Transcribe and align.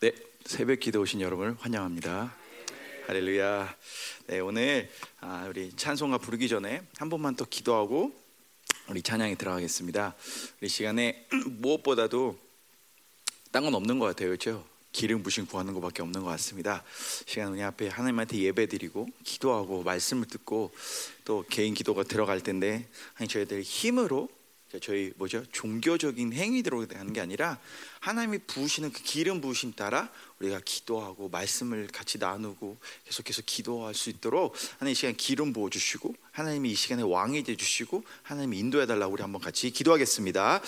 네, 0.00 0.12
새벽 0.44 0.80
기도 0.80 1.00
오신 1.00 1.22
여러분을 1.22 1.56
환영합니다. 1.58 2.36
할렐루야. 3.06 3.76
네, 4.26 4.40
오늘 4.40 4.90
아, 5.20 5.46
우리 5.48 5.72
찬송가 5.74 6.18
부르기 6.18 6.48
전에 6.48 6.82
한 6.98 7.08
번만 7.08 7.34
더 7.34 7.46
기도하고 7.46 8.14
우리 8.90 9.00
찬양에 9.00 9.36
들어가겠습니다. 9.36 10.14
우리 10.60 10.68
시간에 10.68 11.26
무엇보다도 11.60 12.38
딴 13.52 13.64
건 13.64 13.74
없는 13.74 13.98
것 13.98 14.04
같아요, 14.04 14.28
그렇죠? 14.28 14.66
기름 14.92 15.22
부심 15.22 15.46
구하는 15.46 15.72
것밖에 15.72 16.02
없는 16.02 16.20
것 16.20 16.28
같습니다. 16.28 16.84
시간 17.24 17.52
우리 17.54 17.62
앞에 17.62 17.88
하나님한테 17.88 18.36
예배드리고 18.36 19.08
기도하고 19.24 19.82
말씀을 19.82 20.26
듣고 20.26 20.72
또 21.24 21.42
개인 21.48 21.72
기도가 21.72 22.02
들어갈 22.02 22.42
텐데 22.42 22.86
아니 23.14 23.28
저희들 23.28 23.62
힘으로 23.62 24.28
저희 24.80 25.12
뭐죠 25.16 25.44
종교적인 25.52 26.32
행위대로 26.32 26.84
하는 26.94 27.12
게 27.12 27.20
아니라 27.20 27.58
하나님이 28.00 28.38
부으시는 28.46 28.92
그 28.92 29.02
기름 29.02 29.40
부으심 29.40 29.74
따라 29.74 30.10
우리가 30.40 30.60
기도하고 30.64 31.28
말씀을 31.28 31.86
같이 31.86 32.18
나누고 32.18 32.76
계속해서 33.04 33.42
기도할 33.46 33.94
수 33.94 34.10
있도록 34.10 34.54
하나님 34.78 34.92
이 34.92 34.94
시간 34.94 35.14
기름 35.16 35.52
부어 35.52 35.70
주시고 35.70 36.14
하나님이 36.32 36.72
이 36.72 36.74
시간에 36.74 37.02
왕이 37.02 37.44
돼 37.44 37.56
주시고 37.56 38.04
하나님이 38.22 38.58
인도해 38.58 38.86
달라고 38.86 39.14
우리 39.14 39.22
한번 39.22 39.40
같이 39.40 39.70
기도하겠습니다. 39.70 40.60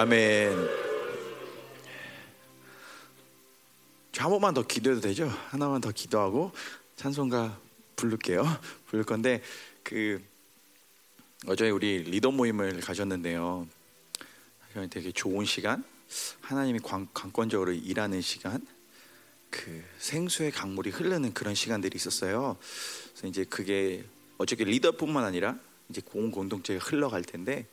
아멘. 0.00 0.56
한 4.16 4.30
번만 4.30 4.54
더 4.54 4.62
기도해도 4.62 5.02
되죠? 5.02 5.26
하나만 5.50 5.82
더 5.82 5.92
기도하고 5.92 6.52
찬송가 6.96 7.60
부를게요. 7.96 8.46
부를 8.86 9.04
건데 9.04 9.42
그 9.82 10.24
어제 11.46 11.68
우리 11.68 11.98
리더 11.98 12.30
모임을 12.30 12.80
가졌는데요. 12.80 13.68
되게 14.88 15.12
좋은 15.12 15.44
시간, 15.44 15.84
하나님이 16.40 16.78
관, 16.78 17.06
관건적으로 17.12 17.72
일하는 17.72 18.22
시간, 18.22 18.66
그 19.50 19.84
생수의 19.98 20.50
강물이 20.50 20.88
흐르는 20.88 21.34
그런 21.34 21.54
시간들이 21.54 21.94
있었어요. 21.94 22.56
그래서 23.10 23.26
이제 23.26 23.44
그게 23.44 24.06
어저께 24.38 24.64
리더뿐만 24.64 25.24
아니라 25.24 25.58
이제 25.90 26.00
공 26.02 26.30
공동체에 26.30 26.78
흘러갈 26.78 27.20
텐데 27.20 27.66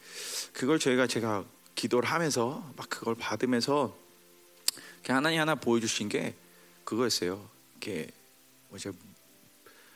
그걸 0.51 0.77
저희가 0.77 1.07
제가 1.07 1.45
기도를 1.77 2.09
하면서 2.09 2.63
막 2.75 2.89
그걸 2.89 3.15
받으면서 3.15 3.95
하나님 5.07 5.39
하나 5.39 5.55
보여주신 5.55 6.09
게 6.09 6.33
그거였어요. 6.83 7.47
이게 7.77 8.09
뭐죠? 8.69 8.91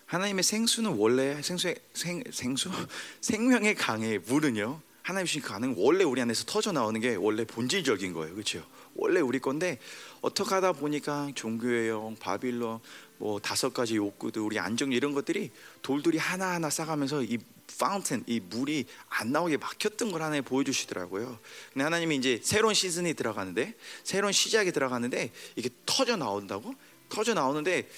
하나님의 0.05 0.43
생수는 0.43 0.91
원래 0.91 1.41
생수의 1.41 1.75
생, 1.93 2.23
생수 2.31 2.69
생명의 3.19 3.75
강의 3.75 4.19
물은요. 4.19 4.79
하나님 5.01 5.25
주신 5.25 5.41
그 5.41 5.49
가능 5.49 5.73
원래 5.77 6.03
우리 6.03 6.21
안에서 6.21 6.45
터져 6.45 6.71
나오는 6.71 7.01
게 7.01 7.15
원래 7.15 7.43
본질적인 7.43 8.13
거예요, 8.13 8.33
그렇죠? 8.35 8.63
원래 8.93 9.19
우리 9.19 9.39
건데 9.39 9.79
어떻게 10.21 10.53
하다 10.53 10.73
보니까 10.73 11.31
종교의 11.33 11.89
영, 11.89 12.15
바빌론, 12.19 12.79
뭐 13.17 13.39
다섯 13.39 13.73
가지 13.73 13.95
욕구들, 13.95 14.41
우리 14.41 14.59
안정 14.59 14.91
이런 14.91 15.13
것들이 15.13 15.49
돌들이 15.81 16.19
하나 16.19 16.51
하나 16.51 16.69
쌓아가면서 16.69 17.23
이 17.23 17.39
파운틴 17.79 18.23
이 18.27 18.39
물이 18.39 18.85
안 19.09 19.31
나오게 19.31 19.57
막혔던 19.57 20.11
걸 20.11 20.21
하나님 20.21 20.43
보여주시더라고요. 20.43 21.39
근데 21.73 21.83
하나님이 21.83 22.15
이제 22.17 22.39
새로운 22.43 22.73
시즌이 22.73 23.13
들어가는데 23.13 23.75
새로운 24.03 24.33
시작이 24.33 24.71
들어가는데 24.71 25.31
이게 25.55 25.69
터져 25.85 26.15
나온다고 26.15 26.73
터져 27.09 27.33
나오는데 27.33 27.89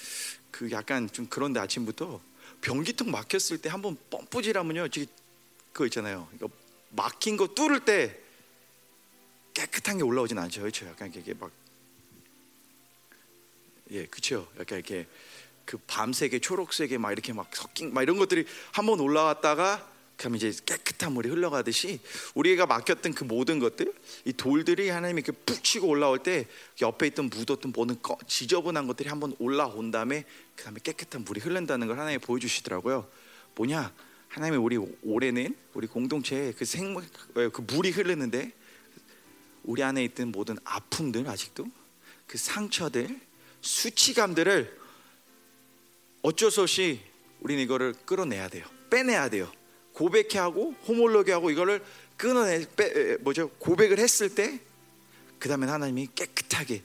그 0.50 0.70
약간 0.70 1.10
좀 1.10 1.26
그런데 1.28 1.60
아침부터 1.60 2.20
변기통 2.60 3.10
막혔을 3.10 3.58
때 3.58 3.68
한번 3.68 3.96
펌프질하면요, 4.10 4.88
지금 4.88 5.06
그거 5.72 5.86
있잖아요. 5.86 6.28
이거 6.34 6.48
막힌 6.90 7.36
거 7.36 7.48
뚫을 7.48 7.84
때 7.84 8.18
깨끗한 9.52 9.98
게 9.98 10.04
올라오진 10.04 10.38
않죠, 10.38 10.60
그렇죠? 10.62 10.86
약간 10.86 11.12
이게 11.14 11.34
막 11.34 11.50
예, 13.90 14.06
그렇죠. 14.06 14.48
약간 14.58 14.78
이렇게 14.78 15.06
그 15.64 15.78
밤색에 15.86 16.38
초록색에 16.40 16.98
막 16.98 17.12
이렇게 17.12 17.32
막 17.32 17.54
섞인 17.54 17.92
막 17.94 18.02
이런 18.02 18.16
것들이 18.16 18.44
한번 18.72 19.00
올라왔다가 19.00 19.94
그럼 20.16 20.36
이제 20.36 20.52
깨끗한 20.64 21.12
물이 21.12 21.28
흘러가듯이 21.28 22.00
우리가 22.34 22.66
맡겼던 22.66 23.14
그 23.14 23.24
모든 23.24 23.58
것들 23.58 23.92
이 24.24 24.32
돌들이 24.32 24.88
하나님이 24.88 25.22
이렇게 25.22 25.32
푹 25.44 25.62
치고 25.62 25.88
올라올 25.88 26.22
때 26.22 26.46
옆에 26.80 27.08
있던 27.08 27.30
묻었던 27.30 27.72
꺼, 28.00 28.16
지저분한 28.26 28.86
것들이 28.86 29.08
한번 29.08 29.34
올라온 29.38 29.90
다음에 29.90 30.24
그 30.54 30.64
다음에 30.64 30.78
깨끗한 30.82 31.24
물이 31.24 31.40
흐른다는 31.40 31.88
걸 31.88 31.98
하나님이 31.98 32.20
보여주시더라고요. 32.20 33.08
뭐냐? 33.56 33.92
하나님이 34.28 34.56
우리 34.58 34.78
올해는 35.02 35.56
우리 35.74 35.86
공동체에 35.86 36.52
그 36.52 36.64
생물 36.64 37.04
그 37.34 37.60
물이 37.60 37.90
흐르는데 37.90 38.52
우리 39.64 39.82
안에 39.82 40.04
있던 40.04 40.32
모든 40.32 40.56
아픔들 40.64 41.28
아직도 41.28 41.66
그 42.26 42.38
상처들 42.38 43.20
수치감들을 43.60 44.83
어쩔 46.24 46.50
수 46.50 46.62
없이 46.62 47.00
우리는 47.40 47.62
이거를 47.62 47.92
끌어내야 48.06 48.48
돼요. 48.48 48.64
빼내야 48.88 49.28
돼요. 49.28 49.52
고백해 49.92 50.38
하고 50.38 50.74
호몰로게 50.88 51.32
하고 51.32 51.50
이거를 51.50 51.84
끊어내 52.16 52.64
빼, 52.74 53.18
뭐죠? 53.20 53.50
고백을 53.58 53.98
했을 53.98 54.34
때 54.34 54.58
그다음에 55.38 55.66
하나님이 55.66 56.08
깨끗하게 56.14 56.82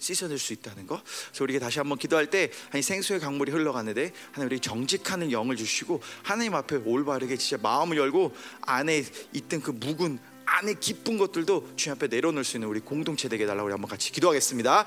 씻어낼 0.00 0.40
수 0.40 0.52
있다는 0.52 0.88
거. 0.88 1.00
그래서 1.28 1.44
우리가 1.44 1.60
다시 1.60 1.78
한번 1.78 1.98
기도할 1.98 2.30
때 2.30 2.50
아니 2.72 2.82
생수의 2.82 3.20
강물이 3.20 3.52
흘러가는데 3.52 4.12
하나님 4.32 4.50
우리 4.50 4.58
정직하는 4.58 5.30
영을 5.30 5.54
주시고 5.54 6.02
하나님 6.24 6.56
앞에 6.56 6.82
올바르게 6.84 7.36
진짜 7.36 7.62
마음을 7.62 7.96
열고 7.96 8.34
안에 8.62 9.04
있던 9.34 9.62
그 9.62 9.70
묵은 9.70 10.18
안에 10.46 10.74
기쁜 10.80 11.16
것들도 11.16 11.74
주님 11.76 11.94
앞에 11.94 12.08
내려놓을 12.08 12.42
수 12.42 12.56
있는 12.56 12.66
우리 12.66 12.80
공동체 12.80 13.28
되게 13.28 13.46
달라고 13.46 13.66
우리 13.66 13.72
한번 13.72 13.88
같이 13.88 14.10
기도하겠습니다. 14.10 14.84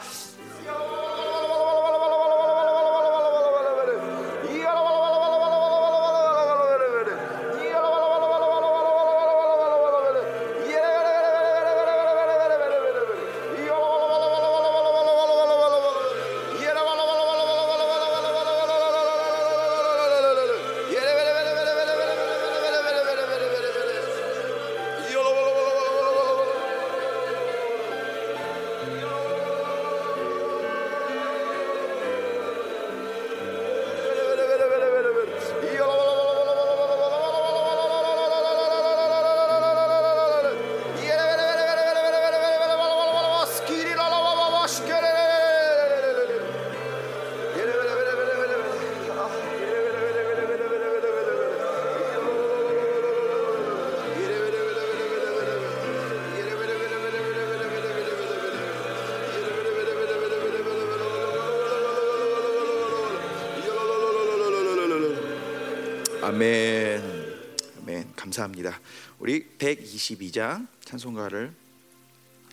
아멘. 67.83 67.97
아멘. 67.97 68.13
감사합니다. 68.15 68.80
우리 69.19 69.45
122장 69.57 70.68
찬송가를 70.85 71.53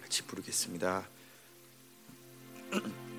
같이 0.03 0.23
부르겠습니다. 0.25 1.07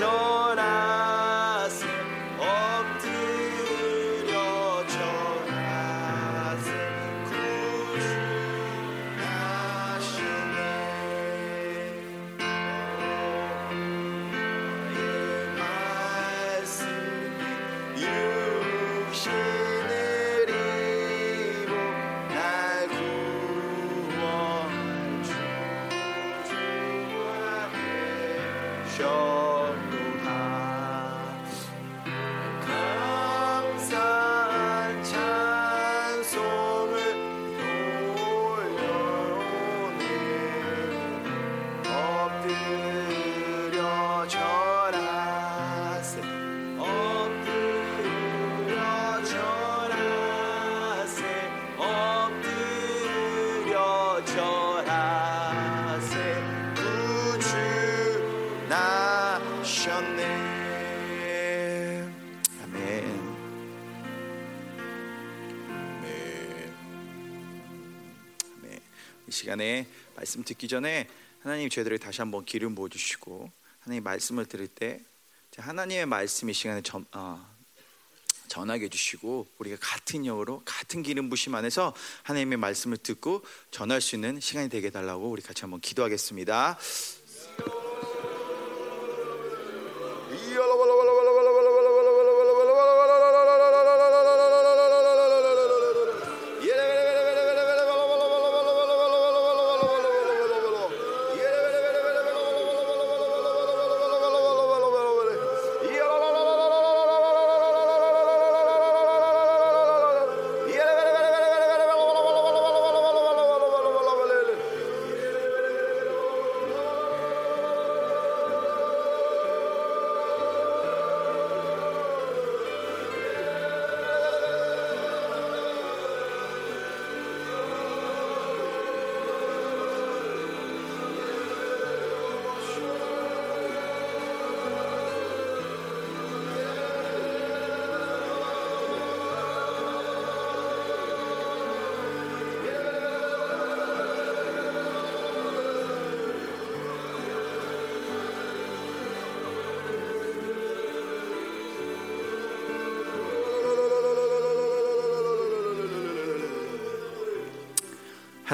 시 0.00 0.59
말씀 70.30 70.44
듣기 70.44 70.68
전에 70.68 71.08
하나님 71.42 71.68
저희들에게 71.68 72.00
다시 72.00 72.20
한번 72.20 72.44
기름 72.44 72.76
부어 72.76 72.88
주시고 72.88 73.50
하나님 73.80 74.04
말씀을 74.04 74.46
들을 74.46 74.68
때 74.68 75.00
하나님의 75.56 76.06
말씀 76.06 76.48
이 76.48 76.52
시간에 76.54 76.82
전, 76.82 77.04
어, 77.10 77.44
전하게 78.46 78.84
해주시고 78.84 79.48
우리가 79.58 79.76
같은 79.80 80.22
영으로 80.22 80.62
같은 80.64 81.02
기름 81.02 81.30
부심 81.30 81.56
안에서 81.56 81.96
하나님의 82.22 82.58
말씀을 82.58 82.98
듣고 82.98 83.42
전할 83.72 84.00
수 84.00 84.14
있는 84.14 84.38
시간이 84.38 84.68
되게 84.68 84.90
달라고 84.90 85.28
우리 85.28 85.42
같이 85.42 85.62
한번 85.62 85.80
기도하겠습니다. 85.80 86.78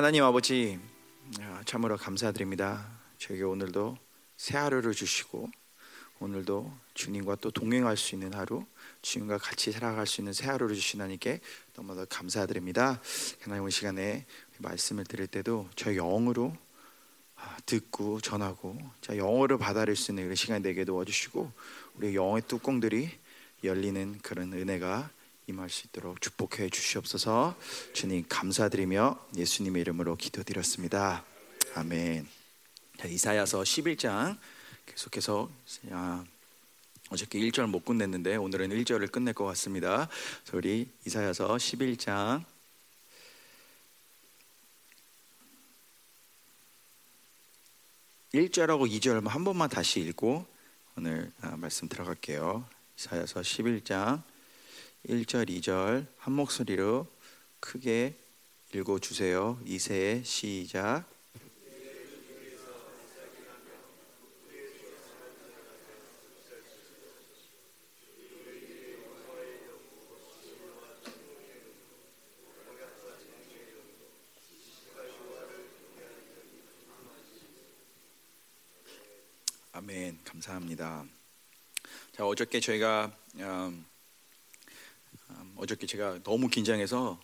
하나님 0.07 0.23
아버지 0.23 0.79
아, 1.41 1.63
참으로 1.65 1.97
감사드립니다. 1.97 2.87
저에게 3.19 3.43
오늘도 3.43 3.99
새 4.37 4.57
하루를 4.57 4.93
주시고 4.93 5.51
오늘도 6.21 6.73
주님과 6.95 7.39
또 7.41 7.51
동행할 7.51 7.97
수 7.97 8.15
있는 8.15 8.33
하루, 8.33 8.65
주님과 9.03 9.39
같이 9.39 9.73
살아갈 9.73 10.07
수 10.07 10.21
있는 10.21 10.33
새 10.33 10.47
하루를 10.47 10.77
주신 10.77 11.01
하나님께 11.01 11.41
너무나 11.75 12.05
감사드립니다. 12.05 13.01
하나님 13.41 13.65
오 13.65 13.69
시간에 13.69 14.27
말씀을 14.59 15.03
드릴 15.03 15.27
때도 15.27 15.69
저 15.75 15.93
영으로 15.93 16.57
아, 17.35 17.57
듣고 17.67 18.21
전하고 18.21 18.79
자 19.01 19.17
영어를 19.17 19.59
받아들일 19.59 19.97
수 19.97 20.13
있는 20.13 20.23
이런 20.23 20.37
시간 20.37 20.63
되게 20.63 20.85
도와주시고 20.85 21.51
우리 21.95 22.15
영의 22.15 22.43
뚜껑들이 22.47 23.11
열리는 23.65 24.21
그런 24.23 24.53
은혜가 24.53 25.11
임할 25.49 25.71
수 25.71 25.87
있도록 25.87 26.21
축복해 26.21 26.71
주시옵소서. 26.71 27.57
주님 27.93 28.25
감사드리며 28.29 29.29
예수님의 29.37 29.81
이름으로 29.83 30.17
기도드렸습니다. 30.17 31.25
아멘. 31.77 32.27
자, 32.99 33.07
이사야서 33.07 33.61
11장 33.61 34.39
계속해서 34.87 35.49
아, 35.93 36.25
어저께 37.11 37.39
1절 37.39 37.69
못 37.69 37.85
끝냈는데 37.85 38.35
오늘은 38.35 38.71
1절을 38.71 39.13
끝낼 39.13 39.35
것 39.35 39.45
같습니다. 39.45 40.09
우리 40.53 40.89
이사야서 41.07 41.47
11장 41.55 42.45
1절하고 48.35 48.91
2절 48.91 49.29
한 49.29 49.45
번만 49.45 49.69
다시 49.69 50.01
읽고 50.01 50.45
오늘 50.97 51.31
아, 51.41 51.57
말씀 51.57 51.89
들어갈게요. 51.89 52.69
이사야서 52.99 53.43
11장 53.43 54.25
1절, 55.09 55.49
2절 55.49 56.05
한 56.19 56.33
목소리로 56.33 57.07
크게 57.61 58.17
읽어 58.75 58.99
주세요. 58.99 59.57
이세 59.65 60.23
시작. 60.25 61.05
아멘. 79.73 80.19
감사합니다. 80.25 81.05
자 82.11 82.27
어저께 82.27 82.59
저희가 82.59 83.13
음, 83.37 83.41
음, 83.41 83.87
어저께 85.57 85.87
제가 85.87 86.23
너무 86.23 86.49
긴장해서 86.49 87.21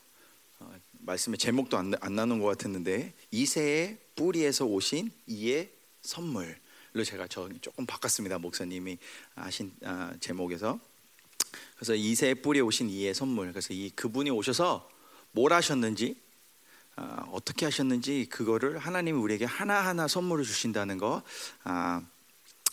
어, 0.59 0.75
말씀의 1.01 1.39
제목도 1.39 1.77
안, 1.77 1.93
안 2.01 2.15
나눈 2.15 2.41
것 2.41 2.47
같았는데 2.47 3.13
이세의 3.31 3.99
뿌리에서 4.17 4.65
오신 4.65 5.11
이의 5.27 5.71
선물로 6.03 7.05
제가 7.05 7.27
저 7.29 7.49
조금 7.61 7.87
바꿨습니다 7.87 8.39
목사님이 8.39 8.99
하신 9.35 9.73
아, 9.85 10.15
제목에서. 10.21 10.79
그래서 11.77 11.95
이세의 11.95 12.37
뿌리에 12.37 12.63
오신 12.63 12.91
이의 12.91 13.15
선물 13.15 13.51
그래서 13.53 13.75
이 13.75 13.91
그분이 13.91 14.31
오셔서 14.31 14.89
뭘 15.33 15.53
하셨는지 15.53 16.17
아, 16.97 17.27
어떻게 17.33 17.67
하셨는지 17.67 18.27
그거를 18.31 18.79
하나님이 18.79 19.19
우리에게 19.19 19.45
하나하나 19.45 20.09
선물을 20.09 20.45
주신다는 20.45 20.99
거 20.99 21.23
아, 21.65 22.03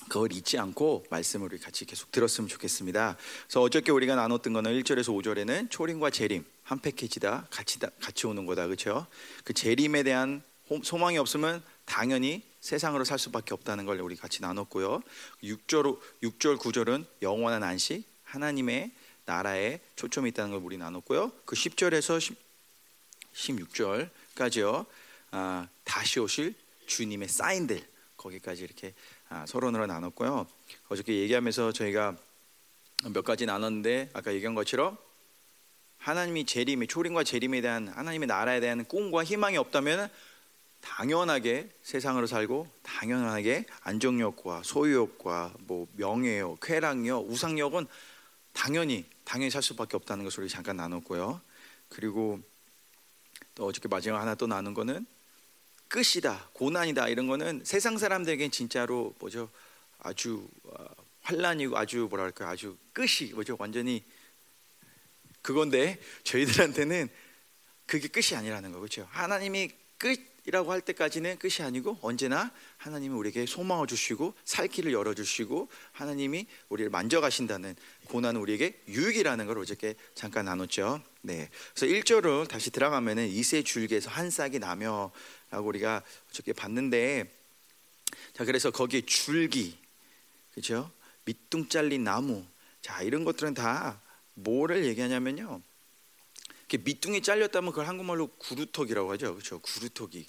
그걸 0.09 0.33
잊지 0.33 0.57
않고 0.57 1.05
말씀을 1.09 1.45
우리 1.45 1.59
같이 1.59 1.85
계속 1.85 2.11
들었으면 2.11 2.49
좋겠습니다. 2.49 3.15
그래서 3.43 3.61
어저께 3.61 3.91
우리가 3.91 4.15
나눴던 4.15 4.51
거는 4.51 4.81
1절에서 4.81 5.15
5절에는 5.15 5.69
초림과 5.69 6.09
재림 6.09 6.43
한 6.63 6.79
패키지다 6.79 7.47
같이 7.49 7.79
다, 7.79 7.89
같이 8.01 8.27
오는 8.27 8.45
거다 8.45 8.65
그렇죠? 8.65 9.07
그 9.43 9.53
재림에 9.53 10.03
대한 10.03 10.43
소망이 10.83 11.17
없으면 11.17 11.63
당연히 11.85 12.43
세상으로 12.59 13.05
살 13.05 13.17
수밖에 13.17 13.53
없다는 13.53 13.85
걸 13.85 14.01
우리 14.01 14.15
같이 14.15 14.41
나눴고요. 14.41 15.01
6절 15.43 15.99
6절 16.23 16.57
9절은 16.57 17.05
영원한 17.21 17.63
안식 17.63 18.03
하나님의 18.23 18.91
나라에 19.25 19.79
초점이 19.95 20.29
있다는 20.29 20.51
걸 20.51 20.61
우리 20.61 20.77
나눴고요. 20.77 21.31
그 21.45 21.55
10절에서 21.55 22.35
16절까지요. 23.33 24.85
아, 25.31 25.67
다시 25.83 26.19
오실 26.19 26.55
주님의 26.87 27.29
사인들 27.29 27.87
거기까지 28.17 28.63
이렇게 28.63 28.93
아, 29.18 29.18
서론으로 29.45 29.85
나눴고요. 29.87 30.47
어저께 30.89 31.19
얘기하면서 31.19 31.71
저희가 31.71 32.15
몇 33.13 33.23
가지 33.23 33.45
나눴는데 33.45 34.09
아까 34.13 34.33
얘기한 34.33 34.55
것처럼 34.55 34.97
하나님이 35.97 36.45
재림이 36.45 36.87
초림과 36.87 37.23
재림에 37.23 37.61
대한 37.61 37.87
하나님의 37.89 38.27
나라에 38.27 38.59
대한 38.59 38.85
꿈과 38.85 39.23
희망이 39.23 39.57
없다면 39.57 40.09
당연하게 40.81 41.69
세상으로 41.83 42.25
살고 42.25 42.67
당연하게 42.83 43.65
안정욕과 43.81 44.63
소유욕과 44.63 45.53
뭐 45.59 45.87
명예욕, 45.93 46.59
쾌락욕, 46.61 47.29
우상욕은 47.29 47.85
당연히 48.53 49.05
당연히 49.25 49.51
살 49.51 49.61
수밖에 49.61 49.95
없다는 49.97 50.23
것을 50.23 50.47
잠깐 50.47 50.77
나눴고요. 50.77 51.41
그리고 51.89 52.39
또 53.55 53.67
어저께 53.67 53.87
마지막 53.87 54.21
하나 54.21 54.35
또 54.35 54.47
나눈 54.47 54.73
거는 54.73 55.05
끝이다, 55.89 56.49
고난이다 56.53 57.09
이런 57.09 57.27
거는 57.27 57.63
세상 57.65 57.97
사람들에겐 57.97 58.51
진짜로 58.51 59.13
뭐죠? 59.19 59.49
아주 59.97 60.47
어, 60.63 60.85
환란이고 61.23 61.77
아주 61.77 62.07
뭐랄까 62.09 62.49
아주 62.49 62.77
끝이 62.93 63.33
뭐죠? 63.33 63.55
완전히 63.59 64.03
그건데 65.41 65.99
저희들한테는 66.23 67.09
그게 67.85 68.07
끝이 68.07 68.37
아니라는 68.37 68.71
거 68.71 68.79
그렇죠. 68.79 69.07
하나님이 69.09 69.71
끝이라고 69.99 70.71
할 70.71 70.81
때까지는 70.81 71.37
끝이 71.37 71.57
아니고 71.59 71.99
언제나 72.01 72.51
하나님이 72.77 73.13
우리에게 73.13 73.45
소망을 73.45 73.85
주시고 73.85 74.33
살 74.45 74.67
길을 74.67 74.93
열어 74.93 75.13
주시고 75.13 75.69
하나님이 75.91 76.47
우리를 76.69 76.89
만져 76.89 77.21
가신다는 77.21 77.75
고난은 78.05 78.41
우리에게 78.41 78.81
유익이라는 78.87 79.45
걸 79.45 79.59
어저께 79.59 79.95
잠깐 80.15 80.45
나눴죠. 80.45 81.03
네. 81.21 81.49
그래서 81.75 81.93
1절을 81.93 82.47
다시 82.47 82.71
들어가면은 82.71 83.27
이세 83.27 83.61
줄기에서 83.61 84.09
한 84.09 84.31
싹이 84.31 84.59
나며 84.59 85.11
라고 85.51 85.67
우리가 85.67 86.01
어저께 86.29 86.53
봤는데 86.53 87.35
자 88.33 88.45
그래서 88.45 88.71
거기에 88.71 89.01
줄기 89.01 89.77
그죠 90.53 90.91
밑둥 91.25 91.69
잘린 91.69 92.03
나무 92.03 92.43
자 92.81 93.01
이런 93.01 93.23
것들은 93.23 93.53
다 93.53 94.01
뭐를 94.33 94.85
얘기하냐면요 94.85 95.61
이렇게 96.69 96.77
밑둥이 96.77 97.21
잘렸다면 97.21 97.71
그걸 97.71 97.87
한국말로 97.87 98.27
구루터기라고 98.27 99.11
하죠 99.13 99.33
그렇죠 99.33 99.59
구루터기 99.59 100.25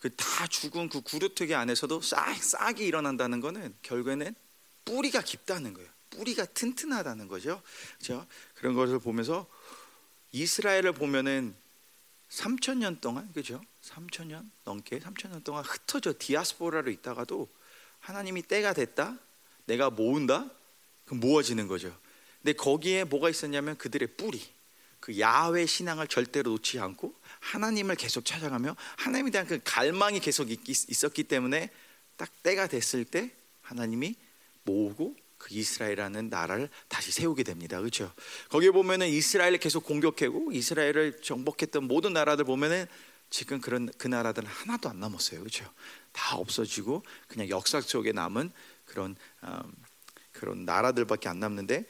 그다 0.00 0.46
죽은 0.46 0.88
그 0.88 1.00
구루터기 1.00 1.54
안에서도 1.54 2.02
싹 2.02 2.42
싹이 2.42 2.84
일어난다는 2.84 3.40
거는 3.40 3.74
결국에는 3.82 4.34
뿌리가 4.84 5.22
깊다는 5.22 5.72
거예요 5.72 5.88
뿌리가 6.10 6.44
튼튼하다는 6.44 7.28
거죠 7.28 7.62
그렇죠 7.98 8.26
그런 8.54 8.74
것을 8.74 8.98
보면서 8.98 9.48
이스라엘을 10.32 10.92
보면은 10.92 11.54
3천 12.28 12.78
년 12.78 13.00
동안 13.00 13.32
그죠? 13.32 13.62
3천 13.82 14.26
년 14.26 14.50
넘게 14.64 14.98
3천 14.98 15.30
년 15.30 15.42
동안 15.42 15.64
흩어져 15.64 16.14
디아스포라로 16.18 16.90
있다가도 16.90 17.48
하나님이 18.02 18.42
때가 18.42 18.72
됐다. 18.72 19.18
내가 19.66 19.90
모은다. 19.90 20.50
그 21.04 21.14
모아지는 21.14 21.68
거죠. 21.68 21.96
근데 22.42 22.52
거기에 22.52 23.04
뭐가 23.04 23.30
있었냐면 23.30 23.76
그들의 23.76 24.16
뿌리. 24.16 24.42
그 25.02 25.18
야훼 25.18 25.66
신앙을 25.66 26.06
절대로 26.06 26.52
놓지 26.52 26.78
않고 26.78 27.12
하나님을 27.40 27.96
계속 27.96 28.24
찾아가며 28.24 28.76
하나님에 28.96 29.32
대한 29.32 29.48
그 29.48 29.58
갈망이 29.64 30.20
계속 30.20 30.48
있었기 30.48 31.24
때문에 31.24 31.70
딱 32.16 32.30
때가 32.44 32.68
됐을 32.68 33.04
때 33.04 33.32
하나님이 33.62 34.14
모으고 34.62 35.16
그 35.38 35.48
이스라엘이라는 35.50 36.28
나라를 36.28 36.68
다시 36.86 37.10
세우게 37.10 37.42
됩니다. 37.42 37.80
그렇죠? 37.80 38.12
거기에 38.48 38.70
보면은 38.70 39.08
이스라엘을 39.08 39.58
계속 39.58 39.84
공격하고 39.84 40.52
이스라엘을 40.52 41.20
정복했던 41.20 41.82
모든 41.82 42.12
나라들 42.12 42.44
보면은 42.44 42.86
지금 43.28 43.60
그런 43.60 43.90
그 43.98 44.06
나라들은 44.06 44.48
하나도 44.48 44.88
안 44.88 45.00
남았어요. 45.00 45.40
그렇죠? 45.40 45.68
다 46.12 46.36
없어지고 46.36 47.02
그냥 47.26 47.48
역사 47.48 47.80
속에 47.80 48.12
남은 48.12 48.52
그런 48.84 49.16
음, 49.42 49.72
그런 50.30 50.64
나라들밖에 50.64 51.28
안 51.28 51.40
남는데 51.40 51.86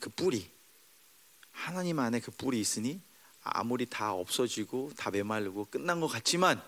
그 0.00 0.10
뿌리 0.10 0.52
하나님 1.54 1.98
안에 2.00 2.20
그 2.20 2.30
뿌리 2.32 2.60
있으니 2.60 3.00
아무리 3.42 3.86
다 3.86 4.12
없어지고 4.12 4.90
다 4.96 5.10
메말르고 5.10 5.66
끝난 5.66 6.00
것 6.00 6.08
같지만 6.08 6.62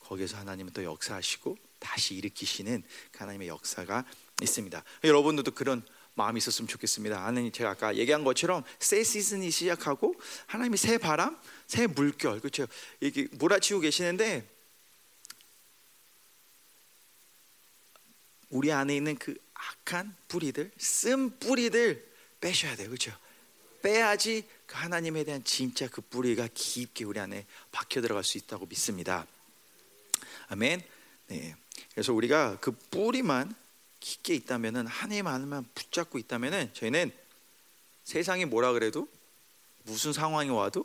거기서 0.00 0.36
하나님은 0.36 0.72
또 0.72 0.84
역사하시고 0.84 1.56
다시 1.78 2.14
일으키시는 2.14 2.82
그 3.10 3.18
하나님의 3.18 3.48
역사가 3.48 4.04
있습니다. 4.42 4.84
여러분들도 5.04 5.52
그런 5.52 5.82
마음이 6.14 6.38
있었으면 6.38 6.68
좋겠습니다. 6.68 7.24
하나님 7.24 7.50
제가 7.50 7.70
아까 7.70 7.96
얘기한 7.96 8.24
것처럼 8.24 8.62
새 8.78 9.02
시즌이 9.02 9.50
시작하고 9.50 10.14
하나님이 10.46 10.76
새 10.76 10.98
바람, 10.98 11.40
새 11.66 11.86
물결 11.86 12.40
그렇죠. 12.40 12.66
이게 13.00 13.26
몰아치고 13.32 13.80
계시는데 13.80 14.48
우리 18.50 18.72
안에 18.72 18.96
있는 18.96 19.16
그 19.16 19.34
악한 19.54 20.14
뿌리들, 20.28 20.72
쓴 20.76 21.38
뿌리들 21.38 22.06
빼셔야 22.40 22.76
돼요. 22.76 22.88
그렇죠? 22.88 23.12
빼야지 23.82 24.46
그 24.66 24.76
하나님에 24.76 25.24
대한 25.24 25.42
진짜 25.44 25.88
그 25.88 26.00
뿌리가 26.00 26.48
깊게 26.52 27.04
우리 27.04 27.18
안에 27.18 27.46
박혀 27.72 28.00
들어갈 28.00 28.24
수 28.24 28.38
있다고 28.38 28.66
믿습니다. 28.66 29.26
아멘. 30.48 30.82
네. 31.28 31.56
그래서 31.92 32.12
우리가 32.12 32.58
그 32.60 32.72
뿌리만 32.72 33.54
깊게 34.00 34.34
있다면은 34.34 34.86
하나님 34.86 35.26
안만 35.26 35.66
붙잡고 35.74 36.18
있다면은 36.18 36.70
저희는 36.72 37.12
세상이 38.04 38.46
뭐라 38.46 38.72
그래도 38.72 39.08
무슨 39.84 40.12
상황이 40.12 40.50
와도 40.50 40.84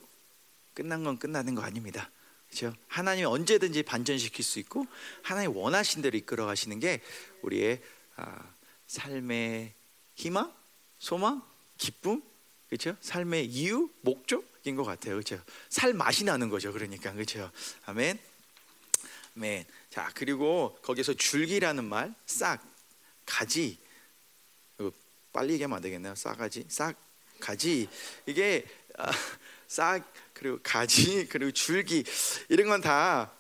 끝난 0.73 1.03
건 1.03 1.17
끝나는 1.17 1.55
거 1.55 1.61
아닙니다. 1.61 2.11
그렇죠? 2.47 2.75
하나님이 2.87 3.25
언제든지 3.25 3.83
반전시킬 3.83 4.43
수 4.43 4.59
있고 4.59 4.85
하나님 5.23 5.55
원하신 5.55 6.01
대로 6.01 6.17
이끌어 6.17 6.45
가시는 6.45 6.79
게 6.79 7.01
우리의 7.41 7.81
아, 8.17 8.53
삶의 8.87 9.73
희망, 10.15 10.53
소망, 10.99 11.41
기쁨, 11.77 12.21
그렇죠? 12.69 12.95
삶의 13.01 13.45
이유, 13.45 13.89
목적인 14.01 14.75
것 14.75 14.83
같아요, 14.83 15.15
그렇죠? 15.15 15.39
살 15.69 15.93
맛이 15.93 16.23
나는 16.23 16.49
거죠, 16.49 16.73
그러니까 16.73 17.13
그렇죠? 17.13 17.51
아멘. 17.85 18.19
아멘. 19.37 19.65
자 19.89 20.09
그리고 20.13 20.77
거기서 20.81 21.13
줄기라는 21.13 21.83
말, 21.83 22.13
싹, 22.25 22.61
가지. 23.25 23.79
빨리 25.35 25.53
얘기하면 25.53 25.75
안 25.75 25.81
되겠네요. 25.81 26.15
싹가지, 26.15 26.65
싹, 26.69 26.95
가지. 27.41 27.89
이게 28.25 28.65
아, 28.97 29.11
싹 29.67 30.01
그리고 30.33 30.59
가지 30.63 31.27
그리고 31.27 31.51
줄기 31.51 32.05
이런 32.47 32.69
건다 32.69 33.33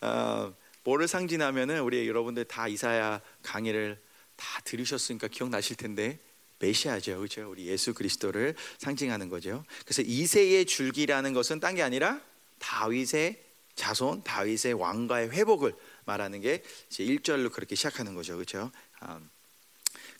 어, 0.00 0.52
뭐를 0.82 1.06
상징하면은 1.06 1.82
우리 1.82 2.08
여러분들 2.08 2.44
다 2.46 2.66
이사야 2.66 3.20
강의를 3.44 4.02
다 4.34 4.60
들으셨으니까 4.64 5.28
기억나실 5.28 5.76
텐데 5.76 6.18
메시아죠, 6.58 7.18
그렇죠? 7.18 7.50
우리 7.50 7.66
예수 7.66 7.92
그리스도를 7.94 8.54
상징하는 8.78 9.28
거죠. 9.28 9.64
그래서 9.84 10.02
이세의 10.02 10.66
줄기라는 10.66 11.32
것은 11.32 11.60
딴 11.60 11.74
게 11.74 11.82
아니라 11.82 12.20
다윗의 12.58 13.42
자손, 13.74 14.22
다윗의 14.24 14.72
왕가의 14.74 15.30
회복을 15.30 15.74
말하는 16.06 16.40
게 16.40 16.62
이제 16.88 17.04
1절로 17.04 17.52
그렇게 17.52 17.74
시작하는 17.74 18.14
거죠, 18.14 18.34
그렇죠? 18.34 18.70
아, 19.00 19.20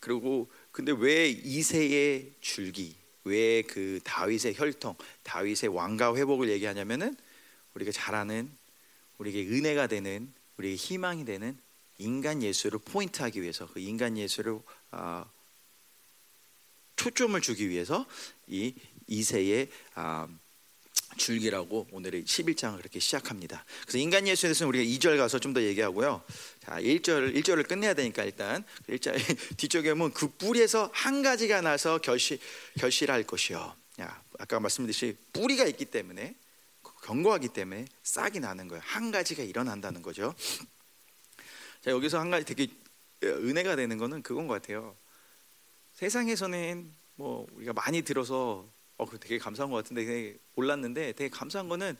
그리고 0.00 0.50
근데 0.72 0.92
왜 0.92 1.28
이세의 1.28 2.32
줄기, 2.42 2.94
왜 3.24 3.62
그 3.62 4.00
다윗의 4.04 4.54
혈통, 4.56 4.94
다윗의 5.22 5.68
왕가 5.68 6.14
회복을 6.16 6.50
얘기하냐면은 6.50 7.16
우리가 7.75 7.90
잘 7.92 8.14
아는 8.14 8.50
우리에게 9.18 9.49
은혜가 9.50 9.86
되는 9.86 10.32
우리에게 10.58 10.76
희망이 10.76 11.25
되는 11.25 11.58
인간 11.99 12.42
예수를 12.42 12.78
포인트하기 12.84 13.40
위해서 13.40 13.66
그 13.66 13.80
인간 13.80 14.18
예수를 14.18 14.60
아, 14.90 15.25
초점을 16.97 17.41
주기 17.41 17.69
위해서 17.69 18.06
이 18.47 18.75
이세의 19.06 19.69
아, 19.95 20.26
줄기라고 21.17 21.87
오늘의 21.93 22.25
11장을 22.25 22.76
그렇게 22.76 22.99
시작합니다. 22.99 23.65
그래서 23.82 23.99
인간 23.99 24.26
예수에 24.26 24.49
대해서는 24.49 24.69
우리가 24.69 24.85
2절 24.85 25.17
가서 25.17 25.39
좀 25.39 25.54
더 25.54 25.63
얘기하고요. 25.63 26.23
자, 26.61 26.80
1절 26.80 27.35
1절을 27.37 27.67
끝내야 27.69 27.95
되니까 27.95 28.25
일단 28.25 28.65
1절 28.89 29.15
뒤쪽에 29.56 29.95
보면 29.95 30.13
그 30.13 30.28
뿌리에서 30.28 30.91
한 30.93 31.23
가지가 31.23 31.61
나서 31.63 31.99
결실 31.99 32.39
결실할 32.78 33.23
것이요. 33.23 33.75
야, 34.00 34.23
아까 34.39 34.61
말씀드렸듯이 34.61 35.17
뿌리가 35.32 35.65
있기 35.67 35.87
때문에 35.87 36.35
견고하기 37.04 37.49
때문에 37.49 37.87
싹이 38.02 38.41
나는 38.41 38.69
거예요. 38.69 38.82
한 38.85 39.11
가지가 39.11 39.43
일어난다는 39.45 40.02
거죠. 40.02 40.35
자, 41.82 41.91
여기서 41.93 42.19
한 42.19 42.30
가지 42.30 42.45
되게 42.45 42.67
은혜가 43.23 43.76
되는 43.76 43.97
거는 43.97 44.23
그건 44.23 44.49
것 44.49 44.54
같아요. 44.54 44.97
세상에서는 45.97 46.93
뭐 47.17 47.47
우리가 47.52 47.73
많이 47.73 48.02
들어서 48.02 48.69
어, 48.99 49.06
그 49.06 49.19
되게 49.19 49.39
감사한 49.39 49.71
것 49.71 49.78
같은데 49.78 50.04
되게 50.04 50.39
몰랐는데 50.54 51.13
되게 51.13 51.28
감사한 51.30 51.69
거는 51.69 51.97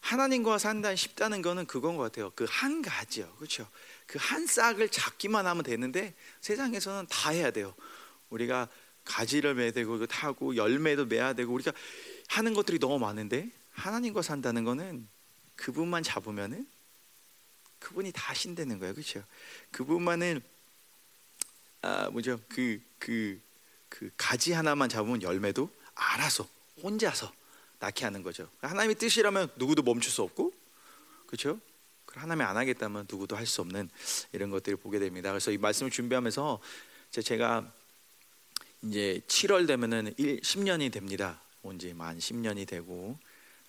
하나님과 0.00 0.58
산다 0.58 0.94
쉽다는 0.94 1.40
거는 1.42 1.66
그건 1.66 1.96
것 1.96 2.02
같아요. 2.04 2.30
그 2.30 2.44
한 2.44 2.82
가지요, 2.82 3.30
그렇죠? 3.36 3.68
그 4.06 4.18
한 4.18 4.46
싹을 4.46 4.88
잡기만 4.88 5.46
하면 5.46 5.62
되는데 5.62 6.14
세상에서는 6.40 7.06
다 7.08 7.30
해야 7.30 7.50
돼요. 7.50 7.74
우리가 8.30 8.68
가지를 9.04 9.54
매야 9.54 9.70
되고 9.70 10.04
타고 10.06 10.56
열매도 10.56 11.04
매야 11.06 11.34
되고 11.34 11.52
우리가 11.52 11.72
하는 12.28 12.54
것들이 12.54 12.78
너무 12.78 12.98
많은데 12.98 13.50
하나님과 13.72 14.22
산다는 14.22 14.64
거는 14.64 15.06
그분만 15.56 16.02
잡으면은 16.02 16.66
그분이 17.78 18.12
다 18.12 18.30
하신다는 18.30 18.78
거예요, 18.78 18.94
그렇죠? 18.94 19.22
그분만은 19.70 20.40
아 21.84 22.08
뭐죠? 22.10 22.40
그그 22.48 22.80
그, 22.98 23.40
그 23.90 24.10
가지 24.16 24.52
하나만 24.52 24.88
잡으면 24.88 25.20
열매도 25.20 25.68
알아서 25.94 26.48
혼자서 26.82 27.30
낳게 27.78 28.06
하는 28.06 28.22
거죠. 28.22 28.48
하나님의 28.62 28.94
뜻이라면 28.96 29.50
누구도 29.56 29.82
멈출 29.82 30.10
수 30.10 30.22
없고, 30.22 30.50
그렇죠? 31.26 31.60
하나님이 32.06 32.44
안 32.44 32.56
하겠다면 32.56 33.06
누구도 33.10 33.36
할 33.36 33.44
수 33.46 33.60
없는 33.60 33.90
이런 34.32 34.48
것들을 34.50 34.78
보게 34.78 34.98
됩니다. 34.98 35.28
그래서 35.30 35.50
이 35.50 35.58
말씀을 35.58 35.90
준비하면서 35.90 36.58
제가 37.10 37.70
이제 38.82 39.20
7월 39.28 39.66
되면은 39.66 40.14
1, 40.16 40.40
10년이 40.40 40.90
됩니다. 40.90 41.38
온 41.62 41.76
지 41.78 41.92
만 41.92 42.18
10년이 42.18 42.66
되고 42.66 43.18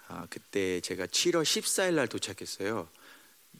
아, 0.08 0.26
그때 0.30 0.80
제가 0.80 1.08
7월 1.08 1.44
14일 1.44 1.96
날 1.96 2.08
도착했어요. 2.08 2.88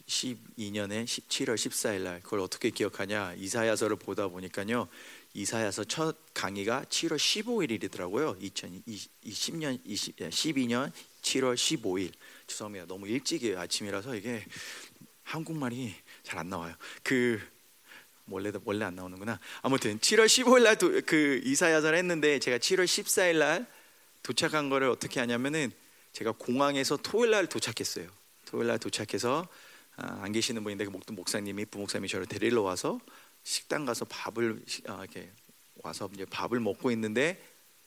12년에 0.06 1.04
7월 1.04 1.54
14일 1.54 2.00
날 2.02 2.20
그걸 2.22 2.40
어떻게 2.40 2.70
기억하냐? 2.70 3.34
이사야서를 3.34 3.96
보다 3.96 4.28
보니까요. 4.28 4.88
이사야서 5.34 5.84
첫 5.84 6.16
강의가 6.34 6.84
7월 6.88 7.16
15일이더라고요. 7.16 8.40
2020년 8.40 9.80
20, 9.84 10.16
12년 10.16 10.92
7월 11.22 11.54
15일. 11.54 12.12
죄송합니다. 12.46 12.86
너무 12.86 13.08
일찍이에요. 13.08 13.58
아침이라서 13.60 14.14
이게 14.16 14.44
한국말이 15.24 15.94
잘 16.22 16.38
안 16.38 16.48
나와요. 16.48 16.74
그 17.02 17.40
원래 18.28 18.50
원래 18.64 18.84
안 18.84 18.94
나오는구나. 18.96 19.38
아무튼 19.62 19.98
7월 19.98 20.26
15일 20.26 20.62
날 20.62 20.76
그 21.04 21.40
이사야서를 21.44 21.98
했는데 21.98 22.38
제가 22.38 22.58
7월 22.58 22.84
14일 22.84 23.38
날 23.38 23.66
도착한 24.22 24.68
거를 24.70 24.88
어떻게 24.88 25.20
하냐면은 25.20 25.70
제가 26.12 26.32
공항에서 26.32 26.96
토요일 26.96 27.30
날 27.32 27.46
도착했어요. 27.46 28.08
토요일 28.46 28.68
날 28.68 28.78
도착해서 28.78 29.46
아, 29.46 29.65
안 29.96 30.32
계시는 30.32 30.62
분인데 30.62 30.84
그 30.84 31.12
목사님이 31.12 31.64
부목사님이 31.66 32.08
저를 32.08 32.26
데리러 32.26 32.62
와서 32.62 33.00
식당 33.42 33.84
가서 33.84 34.04
밥을 34.04 34.62
아, 34.88 35.02
이렇게 35.02 35.30
와서 35.76 36.08
이제 36.12 36.24
밥을 36.26 36.60
먹고 36.60 36.90
있는데 36.90 37.42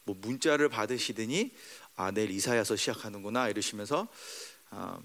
뭐 0.05 0.15
문자를 0.19 0.69
받으시더니 0.69 1.53
아 1.95 2.11
내일 2.11 2.31
이사야서 2.31 2.75
시작하는구나 2.75 3.49
이러시면서 3.49 4.07
아, 4.71 4.99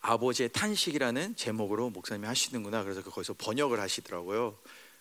아버지의 0.00 0.50
탄식이라는 0.52 1.36
제목으로 1.36 1.90
목사님이 1.90 2.26
하시는구나 2.26 2.82
그래서 2.82 3.02
그 3.02 3.10
거기서 3.10 3.34
번역을 3.34 3.80
하시더라고요. 3.80 4.58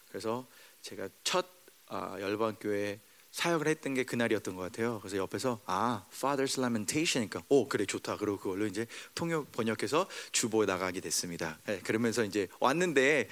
그래서 0.10 0.48
제가 0.82 1.08
첫 1.24 1.46
아, 1.88 2.18
열방교회 2.20 3.00
사역을 3.34 3.68
했던 3.68 3.96
게 3.96 4.04
그날이었던 4.04 4.56
것 4.56 4.62
같아요. 4.62 5.00
그래서 5.00 5.18
옆에서 5.18 5.60
아 5.66 6.06
Father's 6.14 6.60
Lamentation이니까 6.60 7.42
오 7.50 7.68
그래 7.68 7.88
좋다. 7.88 8.18
그리고 8.18 8.38
그걸로 8.38 8.68
이제 8.68 8.86
통역 9.16 9.52
번역해서 9.52 10.08
주보에 10.32 10.68
나가게 10.68 11.02
됐습니다. 11.02 11.58
네, 11.66 11.80
그러면서 11.80 12.24
이제 12.24 12.48
왔는데 12.60 13.28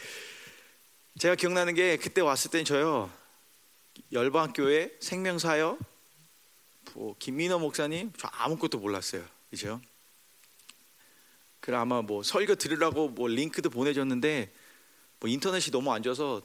제가 1.19 1.35
기억나는 1.35 1.75
게 1.75 1.97
그때 1.97 2.19
왔을 2.19 2.49
땐 2.49 2.65
저요 2.65 3.11
열방교회 4.11 4.97
생명사역 4.99 5.77
뭐 6.95 7.15
김민호 7.19 7.59
목사님 7.59 8.11
저 8.17 8.27
아무것도 8.31 8.79
몰랐어요 8.79 9.23
그죠? 9.51 9.79
그래 11.59 11.77
아마 11.77 12.01
뭐 12.01 12.23
설교 12.23 12.55
들으라고 12.55 13.09
뭐 13.09 13.27
링크도 13.27 13.69
보내줬는데 13.69 14.51
뭐 15.19 15.29
인터넷이 15.29 15.71
너무 15.71 15.93
안 15.93 16.01
좋아서 16.01 16.41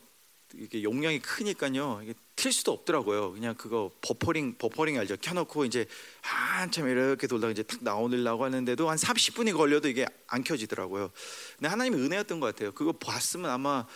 이게 0.55 0.83
용량이 0.83 1.19
크니까요. 1.21 2.01
이게 2.03 2.15
틀 2.37 2.53
수도 2.53 2.73
없더라고요. 2.73 3.33
그냥 3.33 3.55
그거 3.57 3.91
버퍼링 4.01 4.57
버퍼링 4.59 4.99
알죠? 4.99 5.17
켜놓고 5.21 5.65
이제 5.65 5.87
한참 6.21 6.89
이렇게 6.89 7.27
돌다가 7.27 7.51
이제 7.51 7.63
탁 7.63 7.83
나오려고 7.83 8.45
하는데도 8.45 8.89
한 8.89 8.97
30분이 8.97 9.57
걸려도 9.57 9.89
이게 9.89 10.07
안 10.29 10.45
켜지더라고요. 10.45 11.11
근데 11.57 11.69
하나님의 11.69 12.01
은혜였던 12.01 12.41
것 12.41 12.55
같아요. 12.55 12.73
그거 12.73 12.93
봤으면 12.93 13.51
아마 13.51 13.87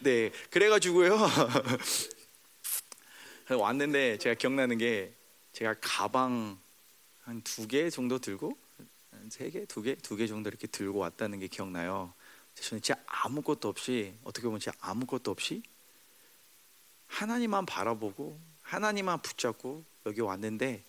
네, 0.00 0.30
그래가지고요. 0.50 1.18
왔는데 3.58 4.18
제가 4.18 4.34
기억나는 4.36 4.78
게 4.78 5.14
제가 5.52 5.74
가방 5.80 6.58
한 7.22 7.40
두 7.42 7.66
개 7.68 7.88
정도 7.90 8.18
들고 8.18 8.56
세 9.30 9.48
개, 9.50 9.64
두 9.66 9.82
개, 9.82 9.94
두 9.94 10.16
개 10.16 10.26
정도 10.26 10.48
이렇게 10.48 10.66
들고 10.66 10.98
왔다는 10.98 11.38
게 11.38 11.46
기억나요. 11.46 12.12
저는 12.54 12.82
진짜 12.82 13.00
아무것도 13.06 13.68
없이 13.68 14.14
어떻게 14.24 14.44
보면 14.46 14.60
진짜 14.60 14.76
아무것도 14.80 15.30
없이 15.30 15.62
하나님만 17.06 17.66
바라보고 17.66 18.40
하나님만 18.62 19.22
붙잡고 19.22 19.84
여기 20.06 20.20
왔는데 20.20 20.84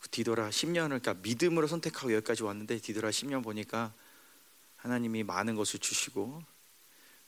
그 0.00 0.08
뒤돌아 0.08 0.48
10년을 0.50 1.00
그러니까 1.00 1.14
믿음으로 1.14 1.66
선택하고 1.66 2.12
여기까지 2.14 2.44
왔는데 2.44 2.78
뒤돌아 2.78 3.10
10년 3.10 3.42
보니까 3.42 3.92
하나님이 4.76 5.24
많은 5.24 5.56
것을 5.56 5.80
주시고 5.80 6.42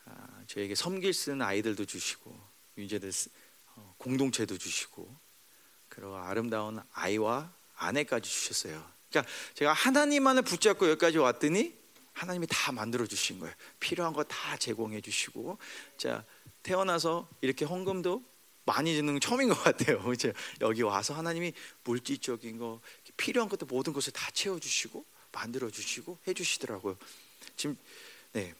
아, 0.07 0.43
저에게 0.47 0.75
섬길 0.75 1.12
쓰는 1.12 1.43
아이들도 1.43 1.85
주시고 1.85 2.38
이제들 2.77 3.11
어, 3.75 3.95
공동체도 3.99 4.57
주시고 4.57 5.14
그리고 5.88 6.16
아름다운 6.16 6.81
아이와 6.93 7.53
아내까지 7.75 8.31
주셨어요. 8.31 8.83
그러니까 9.11 9.33
제가 9.55 9.73
하나님만을 9.73 10.43
붙잡고 10.43 10.88
여기까지 10.90 11.19
왔더니 11.19 11.80
하나님이 12.20 12.46
다 12.48 12.70
만들어 12.70 13.06
주신 13.06 13.38
거예요. 13.38 13.54
필요한 13.78 14.12
거 14.12 14.22
다 14.24 14.56
제공해 14.59 15.00
주시고 15.00 15.56
자 15.96 16.22
태어나서 16.62 17.26
이렇게 17.40 17.64
헌금도 17.64 18.22
많이 18.66 18.94
주는 18.94 19.14
건 19.14 19.20
처음인 19.20 19.48
것 19.48 19.62
같아요. 19.62 20.04
이제 20.12 20.35
여기 20.61 20.83
와서 20.83 21.14
하나님이 21.14 21.54
물질적인 21.85 22.59
거 22.59 22.80
필요한 23.16 23.48
것도 23.48 23.64
모든 23.64 23.94
것을 23.94 24.12
다 24.12 24.30
채워 24.33 24.61
주시고 24.61 25.02
만들어 25.33 25.70
주시고 25.70 26.18
해 26.28 26.35
주시더라고요. 26.35 26.98
지금 27.56 27.78
네. 28.33 28.54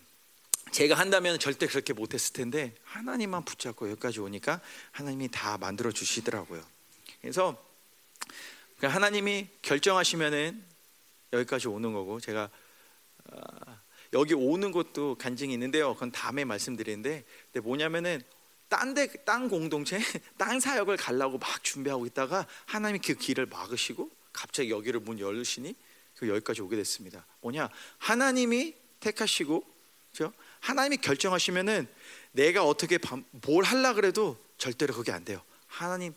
제가 0.73 0.95
한다면 0.95 1.39
절대 1.39 1.67
그렇게 1.67 1.93
못했을 1.93 2.33
텐데 2.33 2.75
하나님만 2.85 3.45
붙잡고 3.45 3.91
여기까지 3.91 4.21
오니까 4.21 4.63
하나님이 4.93 5.29
다 5.29 5.59
만들어 5.59 5.93
주시더라고요. 5.93 6.65
그래서 7.21 7.63
그러니까 8.79 8.95
하나님이 8.95 9.49
결정하시면은 9.61 10.65
여기까지 11.35 11.69
오는 11.69 11.93
거고 11.93 12.21
제가 12.21 12.45
아, 12.45 12.60
여기 14.13 14.35
오는 14.35 14.73
것도 14.73 15.17
간증이 15.17 15.53
있는데요. 15.53 15.95
그건 15.95 16.11
다음에 16.11 16.45
말씀드리는데 16.45 17.25
근데 17.53 17.61
뭐냐면은 17.61 18.23
딴데 18.69 19.25
땅 19.25 19.49
공동체 19.49 19.99
땅 20.39 20.61
사역을 20.61 20.97
가려고 20.97 21.39
막 21.39 21.63
준비하고 21.63 22.07
있다가 22.07 22.47
하나님이 22.67 23.01
그 23.01 23.15
길을 23.15 23.47
막으시고 23.47 24.11
갑자기 24.33 24.71
여기를 24.71 25.01
문 25.01 25.19
열으시니 25.19 25.75
그 26.17 26.29
여기까지 26.29 26.63
오게 26.63 26.77
됐습니다. 26.77 27.25
뭐냐 27.41 27.69
하나님이 27.99 28.75
택하시고 29.01 29.65
그렇죠? 30.13 30.33
하나님이 30.61 30.99
결정하시면은 30.99 31.89
내가 32.33 32.65
어떻게 32.65 32.99
뭘 33.45 33.65
하려 33.65 33.95
그래도 33.95 34.39
절대로 34.59 34.95
그게 34.95 35.13
안 35.13 35.25
돼요. 35.25 35.43
하나님 35.67 36.15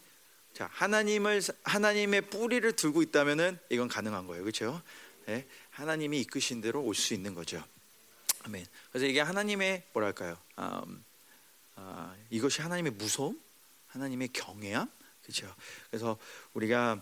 자 0.54 0.70
하나님을 0.74 1.42
하나님의 1.64 2.22
뿌리를 2.30 2.72
들고 2.74 3.02
있다면은 3.02 3.58
이건 3.70 3.88
가능한 3.88 4.28
거예요, 4.28 4.44
그렇죠? 4.44 4.82
네? 5.26 5.48
하나님이 5.74 6.22
이끄신 6.22 6.62
대로 6.62 6.84
올 6.84 6.94
수 6.96 7.14
있는 7.14 7.34
거죠. 7.34 7.64
아멘. 8.44 8.66
그래서 8.92 9.08
이게 9.08 9.22
하나님의 9.22 9.84
뭐랄까요? 9.94 10.38
음, 10.60 11.04
아, 11.76 12.16
이것이 12.30 12.62
하나님의 12.62 12.92
무서움, 12.94 13.40
하나님의 13.88 14.30
경외함, 14.34 14.90
그렇죠? 15.24 15.54
그래서 15.90 16.18
우리가 16.54 17.02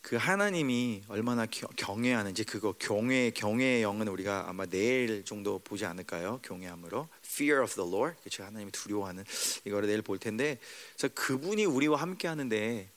그 0.00 0.16
하나님이 0.16 1.04
얼마나 1.08 1.44
경외하는지 1.44 2.44
그거 2.44 2.72
경외 2.78 3.30
경외의 3.32 3.82
영은 3.82 4.08
우리가 4.08 4.48
아마 4.48 4.64
내일 4.64 5.24
정도 5.24 5.58
보지 5.58 5.84
않을까요? 5.84 6.40
경외함으로 6.42 7.08
fear 7.26 7.62
of 7.62 7.74
the 7.74 7.86
Lord 7.86 8.16
그렇죠 8.20 8.44
하나님이 8.44 8.70
두려워하는 8.70 9.24
이거를 9.66 9.88
내일 9.88 10.00
볼 10.00 10.18
텐데 10.18 10.58
그래서 10.96 11.12
그분이 11.14 11.66
우리와 11.66 12.00
함께 12.00 12.26
하는데 12.28 12.88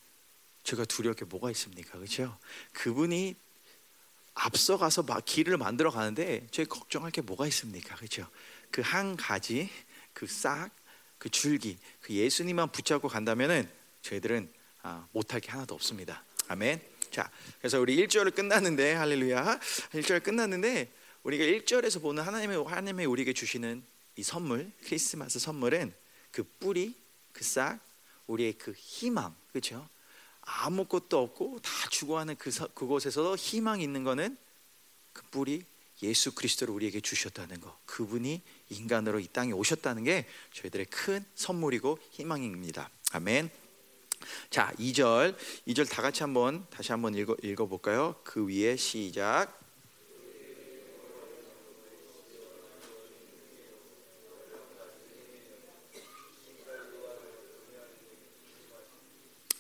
제가 0.64 0.86
두려울 0.86 1.16
게 1.16 1.26
뭐가 1.26 1.50
있습니까? 1.52 1.98
그렇죠? 1.98 2.38
그분이 2.72 3.36
앞서가서 4.34 5.04
막 5.04 5.24
길을 5.26 5.58
만들어 5.58 5.92
가는데 5.92 6.48
저희 6.52 6.66
걱정할 6.66 7.12
게 7.12 7.22
뭐가 7.22 7.48
있습니까? 7.48 7.96
그렇죠? 7.96 8.28
그 8.72 8.82
한 8.82 9.16
가지 9.18 9.70
그 10.14 10.26
싹 10.26 10.82
그 11.22 11.30
줄기 11.30 11.78
그 12.02 12.16
예수님만 12.16 12.72
붙잡고 12.72 13.08
간다면은 13.08 13.70
저희들은 14.02 14.52
아, 14.82 15.08
못할 15.12 15.40
게 15.40 15.52
하나도 15.52 15.76
없습니다. 15.76 16.24
아멘. 16.48 16.82
자, 17.12 17.30
그래서 17.60 17.80
우리 17.80 17.96
1절을 17.96 18.34
끝났는데 18.34 18.94
할렐루야. 18.94 19.60
1절 19.94 20.24
끝났는데 20.24 20.92
우리가 21.22 21.44
1절에서 21.44 22.02
보는 22.02 22.24
하나님의 22.24 22.66
하나님의 22.66 23.06
우리에게 23.06 23.34
주시는 23.34 23.84
이 24.16 24.24
선물, 24.24 24.72
크리스마스 24.84 25.38
선물은 25.38 25.94
그 26.32 26.44
뿌리, 26.60 26.96
그 27.34 27.44
싹, 27.44 27.80
우리의 28.26 28.54
그 28.54 28.74
희망. 28.76 29.36
그렇죠? 29.52 29.88
아무것도 30.60 31.18
없고 31.18 31.60
다 31.62 31.72
죽어가는 31.90 32.36
그 32.36 32.52
그곳에서 32.74 33.36
희망이 33.36 33.84
있는 33.84 34.04
거는 34.04 34.38
그 35.14 35.24
뿌리 35.32 35.64
예수 36.04 36.34
그리스도를 36.34 36.74
우리에게 36.74 37.00
주셨다는 37.00 37.62
거. 37.62 37.78
그분이 37.86 38.42
인간으로 38.70 39.20
이 39.20 39.28
땅에 39.28 39.52
오셨다는 39.52 40.04
게 40.04 40.28
저희들의 40.54 40.88
큰 40.88 41.24
선물이고 41.36 42.00
희망입니다. 42.12 42.90
아멘. 43.12 43.50
자, 44.50 44.72
2절. 44.80 45.36
2절 45.68 45.90
다 45.90 46.02
같이 46.02 46.24
한번 46.24 46.66
다시 46.70 46.92
한번 46.92 47.16
읽어 47.16 47.36
읽어 47.44 47.68
볼까요? 47.68 48.16
그 48.24 48.48
위에 48.48 48.76
시작. 48.78 49.60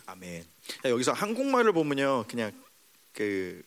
아멘. 0.07 0.50
여기서 0.85 1.13
한국말을 1.13 1.73
보면요, 1.73 2.25
그냥 2.29 2.51
그 3.13 3.61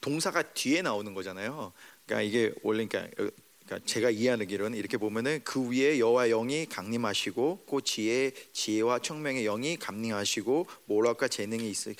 동사가 0.00 0.42
뒤에 0.42 0.82
나오는 0.82 1.14
거잖아요. 1.14 1.72
그러니까 2.06 2.22
이게 2.22 2.52
원래 2.62 2.86
그러니까 2.86 3.32
그러니까 3.66 3.86
제가 3.86 4.10
이해하기로는 4.10 4.76
이렇게 4.76 4.98
보면은 4.98 5.40
그 5.42 5.70
위에 5.70 5.98
여호와 5.98 6.28
영이 6.28 6.66
강림하시고 6.66 7.64
그 7.68 7.80
지혜 7.82 8.32
지혜와 8.52 8.98
청명의 8.98 9.44
영이 9.44 9.78
감림하시고 9.78 10.66
모락과 10.84 11.28
재능이 11.28 11.70
있어 11.70 11.92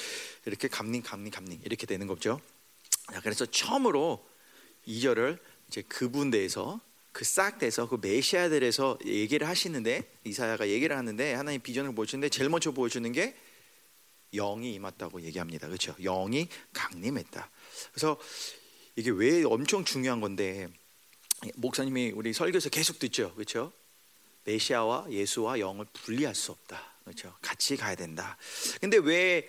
이렇게 0.45 0.69
감림 0.69 1.03
감림 1.03 1.31
감림 1.31 1.61
이렇게 1.65 1.87
되는 1.87 2.07
거죠. 2.07 2.41
자, 3.13 3.21
그래서 3.21 3.47
처음으로 3.47 4.27
2절을 4.87 5.39
이제 5.69 5.83
그분 5.89 6.31
대해서 6.31 6.81
그싹 7.13 7.59
돼서 7.59 7.89
그 7.89 7.99
메시아들에서 8.03 8.99
얘기를 9.07 9.49
하시는데 9.49 10.03
이사야가 10.25 10.69
얘기를 10.69 10.97
하는데 10.97 11.33
하나님 11.33 11.63
비전을 11.63 11.95
보여주는데 11.95 12.29
제일 12.29 12.51
먼저 12.51 12.73
보여주는 12.73 13.11
게 13.13 13.35
영이 14.35 14.75
임했다고 14.75 15.23
얘기합니다. 15.23 15.67
그렇죠? 15.67 15.95
영이 16.01 16.49
강림했다. 16.73 17.51
그래서 17.93 18.19
이게 18.97 19.11
왜 19.11 19.45
엄청 19.45 19.85
중요한 19.85 20.21
건데 20.21 20.69
목사님이 21.57 22.13
우리 22.15 22.33
설교에서 22.33 22.69
계속 22.69 22.99
듣죠, 22.99 23.35
그렇죠? 23.35 23.73
메시아와 24.45 25.07
예수와 25.11 25.59
영을 25.59 25.87
분리할 25.93 26.35
수 26.35 26.53
없다, 26.53 26.81
그렇죠? 27.05 27.35
같이 27.41 27.77
가야 27.77 27.95
된다. 27.95 28.37
근데 28.81 28.99
왜 28.99 29.49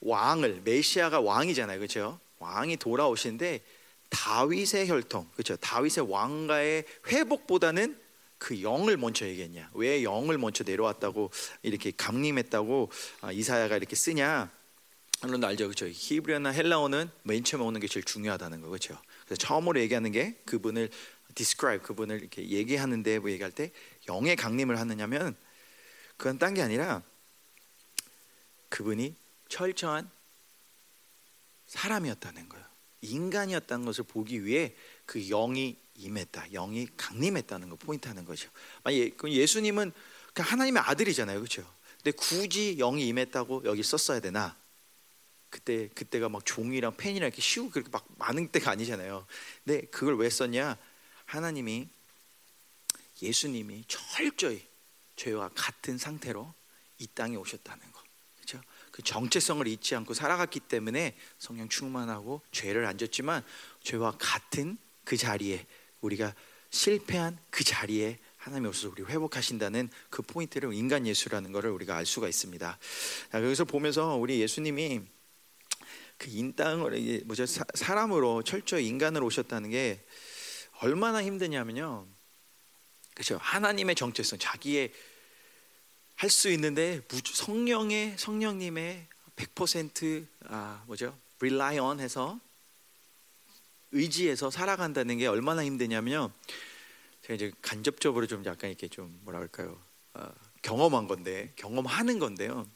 왕을 0.00 0.62
메시아가 0.64 1.20
왕이잖아요, 1.20 1.78
그렇죠? 1.78 2.18
왕이 2.38 2.78
돌아오시는데 2.78 3.62
다윗의 4.08 4.88
혈통, 4.88 5.28
그렇죠? 5.34 5.56
다윗의 5.56 6.10
왕가의 6.10 6.84
회복보다는 7.08 7.99
그 8.40 8.62
영을 8.62 8.96
먼저 8.96 9.28
얘기했냐? 9.28 9.70
왜 9.74 10.02
영을 10.02 10.38
먼저 10.38 10.64
내려왔다고 10.64 11.30
이렇게 11.62 11.92
강림했다고 11.94 12.90
아, 13.20 13.32
이사야가 13.32 13.76
이렇게 13.76 13.94
쓰냐? 13.94 14.50
물론 15.20 15.44
알죠, 15.44 15.66
그렇죠? 15.66 15.86
히브리어나 15.86 16.48
헬라어는 16.48 17.10
맨 17.24 17.44
처음에 17.44 17.62
오는 17.62 17.78
게 17.78 17.86
제일 17.86 18.02
중요하다는 18.02 18.62
거, 18.62 18.68
그렇죠? 18.68 18.98
그래서 19.26 19.36
처음으로 19.36 19.78
얘기하는 19.80 20.10
게 20.10 20.40
그분을 20.46 20.88
describe 21.34 21.84
그분을 21.84 22.18
이렇게 22.18 22.48
얘기하는데 22.48 23.18
뭐 23.18 23.30
얘기할 23.30 23.52
때 23.52 23.72
영의 24.08 24.36
강림을 24.36 24.80
하느냐면 24.80 25.36
그건 26.16 26.38
딴 26.38 26.54
게 26.54 26.62
아니라 26.62 27.02
그분이 28.70 29.14
철저한 29.50 30.10
사람이었다는 31.66 32.48
거예요. 32.48 32.64
인간이었다는 33.02 33.84
것을 33.84 34.04
보기 34.04 34.46
위해 34.46 34.74
그 35.04 35.20
영이 35.28 35.76
임했다, 36.00 36.48
영이 36.52 36.88
강림했다는 36.96 37.68
거 37.68 37.76
포인트 37.76 38.08
하는 38.08 38.24
거죠. 38.24 38.50
예, 38.88 39.10
예수님은 39.24 39.92
하나님의 40.34 40.82
아들이잖아요, 40.82 41.38
그렇죠? 41.38 41.62
근데 42.02 42.12
굳이 42.12 42.76
영이 42.76 43.06
임했다고 43.08 43.62
여기 43.64 43.82
썼어야 43.82 44.20
되나? 44.20 44.56
그때 45.50 45.88
그때가 45.88 46.28
막 46.28 46.46
종이랑 46.46 46.96
펜이랑 46.96 47.26
이렇게 47.26 47.42
쉬우고 47.42 47.70
그렇게 47.70 47.90
막 47.90 48.06
많은 48.18 48.48
때가 48.48 48.70
아니잖아요. 48.70 49.26
근데 49.64 49.82
그걸 49.88 50.16
왜 50.16 50.30
썼냐? 50.30 50.78
하나님이 51.26 51.88
예수님이 53.20 53.84
철저히 53.86 54.66
죄와 55.16 55.50
같은 55.54 55.98
상태로 55.98 56.54
이 56.98 57.06
땅에 57.08 57.36
오셨다는 57.36 57.92
거. 57.92 58.02
그렇죠? 58.36 58.62
그 58.90 59.02
정체성을 59.02 59.66
잊지 59.66 59.94
않고 59.96 60.14
살아갔기 60.14 60.60
때문에 60.60 61.16
성령 61.38 61.68
충만하고 61.68 62.40
죄를 62.52 62.86
안 62.86 62.96
졌지만 62.96 63.44
죄와 63.82 64.12
같은 64.18 64.78
그 65.04 65.16
자리에 65.16 65.66
우리가 66.00 66.34
실패한 66.70 67.38
그 67.50 67.64
자리에 67.64 68.18
하나님이 68.36 68.68
오셔서 68.68 68.88
우리 68.90 69.02
회복하신다는 69.02 69.90
그 70.08 70.22
포인트를 70.22 70.72
인간 70.72 71.06
예수라는 71.06 71.52
것을 71.52 71.70
우리가 71.70 71.96
알 71.96 72.06
수가 72.06 72.28
있습니다. 72.28 72.78
여기서 73.34 73.64
보면서 73.64 74.16
우리 74.16 74.40
예수님이 74.40 75.02
그 76.16 76.28
인땅을 76.30 77.22
뭐죠 77.24 77.44
사람으로 77.46 78.42
철저히 78.42 78.86
인간으로 78.86 79.26
오셨다는 79.26 79.70
게 79.70 80.04
얼마나 80.80 81.22
힘드냐면요. 81.22 82.06
그렇죠. 83.14 83.38
하나님의 83.40 83.94
정체성, 83.94 84.38
자기의 84.38 84.92
할 86.20 86.28
수 86.28 86.50
있는데 86.50 87.00
성령의 87.08 88.18
성령님의 88.18 89.06
100%아 89.36 90.84
뭐죠? 90.86 91.16
rely 91.40 91.78
on 91.78 91.98
해서 91.98 92.38
의지해서 93.92 94.50
살아간다는 94.50 95.18
게 95.18 95.26
얼마나 95.26 95.64
힘드냐면요. 95.64 96.30
제가 97.22 97.34
이제 97.34 97.52
간접적으로 97.62 98.26
좀 98.26 98.44
약간 98.44 98.70
이렇게 98.70 98.88
좀 98.88 99.18
뭐라 99.24 99.40
할까요? 99.40 99.78
어, 100.14 100.30
경험한 100.62 101.06
건데 101.06 101.52
경험하는 101.56 102.18
건데요. 102.18 102.66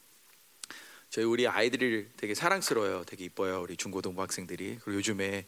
저희 1.09 1.25
우리 1.25 1.47
아이들이 1.47 2.07
되게 2.17 2.33
사랑스러워요. 2.33 3.05
되게 3.05 3.25
이뻐요. 3.25 3.61
우리 3.61 3.77
중고등부 3.77 4.21
학생들이. 4.21 4.79
그리고 4.81 4.95
요즘에 4.95 5.45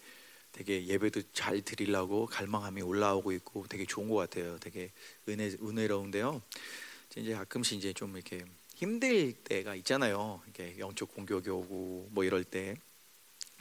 되게 0.53 0.87
예배도 0.87 1.21
잘 1.33 1.61
드리려고 1.61 2.25
갈망함이 2.25 2.81
올라오고 2.81 3.31
있고 3.33 3.65
되게 3.67 3.85
좋은 3.85 4.09
것 4.09 4.15
같아요. 4.15 4.57
되게 4.59 4.91
은혜 5.27 5.51
은혜로운데요. 5.61 6.41
이제 7.17 7.33
가끔씩 7.33 7.79
이제 7.79 7.93
좀 7.93 8.15
이렇게 8.15 8.45
힘들 8.75 9.33
때가 9.33 9.75
있잖아요. 9.75 10.41
이렇게 10.45 10.79
영적 10.79 11.13
공격이 11.13 11.49
오고 11.49 12.09
뭐 12.11 12.23
이럴 12.23 12.43
때 12.43 12.75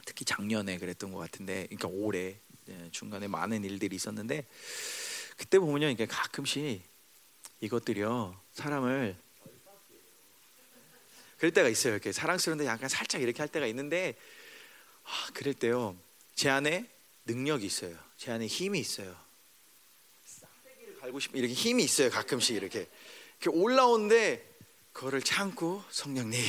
특히 0.07 0.25
작년에 0.25 0.79
그랬던 0.79 1.13
것 1.13 1.19
같은데, 1.19 1.67
그러니까 1.67 1.89
올해 1.89 2.39
예, 2.69 2.89
중간에 2.91 3.29
많은 3.29 3.65
일들이 3.65 3.95
있었는데 3.97 4.47
그때 5.37 5.59
보면요, 5.59 5.89
이게 5.89 6.07
가끔씩 6.07 6.83
이것들이요 7.61 8.41
사람을 8.55 9.17
그럴 11.39 11.53
때가 11.53 11.69
있어요. 11.69 11.93
이렇게 11.93 12.13
사랑스러운데 12.13 12.65
약간 12.65 12.89
살짝 12.89 13.21
이렇게 13.21 13.39
할 13.41 13.49
때가 13.49 13.67
있는데 13.67 14.15
아, 15.05 15.31
그럴 15.35 15.53
때요 15.53 15.97
제 16.35 16.49
안에 16.49 16.89
능력이 17.27 17.67
있어요. 17.67 17.97
제 18.17 18.31
안에 18.31 18.47
힘이 18.47 18.81
있어요. 18.81 19.15
싹대기를 20.25 21.01
갈고 21.01 21.21
싶은 21.21 21.39
이렇게 21.39 21.53
힘이 21.53 21.85
있어요. 21.85 22.11
가끔씩 22.11 22.57
이렇게 22.57 22.89
이렇게 23.41 23.59
올라오는데 23.59 24.57
그거를 24.93 25.21
참고 25.21 25.85
성령님 25.91 26.41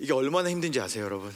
이게 0.00 0.12
얼마나 0.12 0.50
힘든지 0.50 0.80
아세요, 0.80 1.04
여러분? 1.04 1.32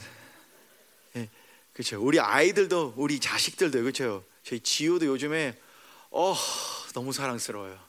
예, 1.73 1.75
그렇죠. 1.75 2.01
우리 2.01 2.19
아이들도 2.19 2.93
우리 2.97 3.19
자식들도 3.19 3.81
그렇죠. 3.81 4.23
저희 4.43 4.59
지호도 4.59 5.07
요즘에 5.07 5.57
어 6.11 6.35
너무 6.93 7.11
사랑스러워요. 7.11 7.79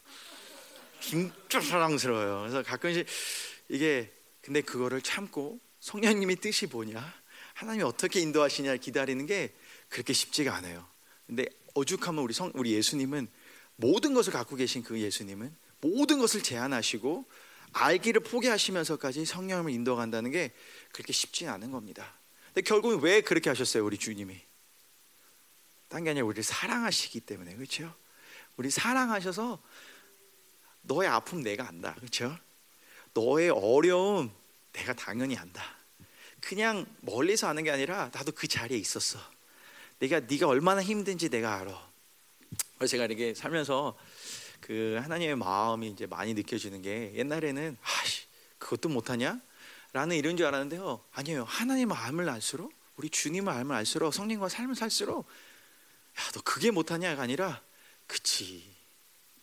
진짜 1.01 1.61
사랑스러워요. 1.61 2.40
그래서 2.40 2.62
가끔씩 2.62 3.07
이게 3.68 4.11
근데 4.40 4.62
그거를 4.62 5.03
참고 5.03 5.61
성령님이 5.81 6.37
뜻이 6.37 6.66
뭐냐, 6.66 7.14
하나님이 7.55 7.85
어떻게 7.85 8.20
인도하시냐 8.20 8.77
기다리는 8.77 9.27
게 9.27 9.55
그렇게 9.90 10.12
쉽지가 10.12 10.55
않아요. 10.57 10.87
근데 11.27 11.44
오죽하면 11.75 12.25
우리 12.25 12.33
성 12.33 12.51
우리 12.55 12.73
예수님은 12.73 13.29
모든 13.77 14.14
것을 14.14 14.33
갖고 14.33 14.57
계신 14.57 14.83
그 14.83 14.99
예수님은 14.99 15.55
모든 15.81 16.18
것을 16.18 16.42
제한하시고 16.42 17.27
알기를 17.73 18.23
포기하시면서까지 18.23 19.25
성령을 19.27 19.73
인도간다는 19.73 20.31
게 20.31 20.53
그렇게 20.92 21.12
쉽지 21.12 21.49
않은 21.49 21.70
겁니다. 21.70 22.14
근데 22.55 22.69
결국은 22.69 23.01
왜 23.01 23.21
그렇게 23.21 23.51
하셨어요, 23.51 23.85
우리 23.85 23.99
주님이? 23.99 24.40
딴 25.88 26.05
게 26.05 26.11
아니라 26.11 26.25
우리를 26.27 26.43
사랑하시기 26.45 27.21
때문에 27.21 27.57
그렇죠? 27.57 27.93
우리 28.57 28.71
사랑하셔서 28.71 29.61
너의 30.83 31.09
아픔 31.09 31.43
내가 31.43 31.67
안다, 31.67 31.95
그렇죠? 31.95 32.37
너의 33.12 33.51
어려움 33.51 34.33
내가 34.73 34.93
당연히 34.93 35.37
안다. 35.37 35.64
그냥 36.40 36.87
멀리서 37.01 37.49
아는 37.49 37.64
게 37.64 37.71
아니라 37.73 38.11
나도 38.12 38.33
그 38.33 38.47
자리에 38.47 38.79
있었어. 38.79 39.19
내가 39.99 40.21
네가 40.21 40.47
얼마나 40.47 40.83
힘든지 40.83 41.31
내가 41.31 41.57
알아. 41.57 41.93
제가 42.87 43.07
이렇게 43.07 43.35
살면서 43.35 43.97
그 44.61 44.99
하나님의 45.03 45.37
마음이 45.37 45.88
이제 45.88 46.07
많이 46.07 46.35
느껴지는 46.35 46.83
게 46.83 47.12
옛날에는 47.14 47.77
아씨 47.83 48.27
그것도 48.59 48.88
못하냐? 48.90 49.40
라는 49.94 50.16
이런 50.16 50.37
줄 50.37 50.44
알았는데요. 50.46 51.04
아니에요. 51.12 51.44
하나님 51.44 51.88
마음을 51.88 52.28
알수록 52.28 52.74
우리 52.96 53.09
주님을 53.09 53.52
알면 53.52 53.76
알수록 53.76 54.12
성령과 54.12 54.48
삶을 54.48 54.74
살수록 54.74 55.24
야 56.18 56.33
너 56.33 56.42
그게 56.42 56.72
못하냐가 56.72 57.22
아니라 57.22 57.62
그치 58.09 58.74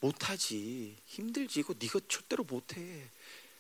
못하지 0.02 0.98
힘들지 1.06 1.62
이거 1.62 1.74
네가 1.80 2.02
절대로 2.10 2.44
못해. 2.44 2.76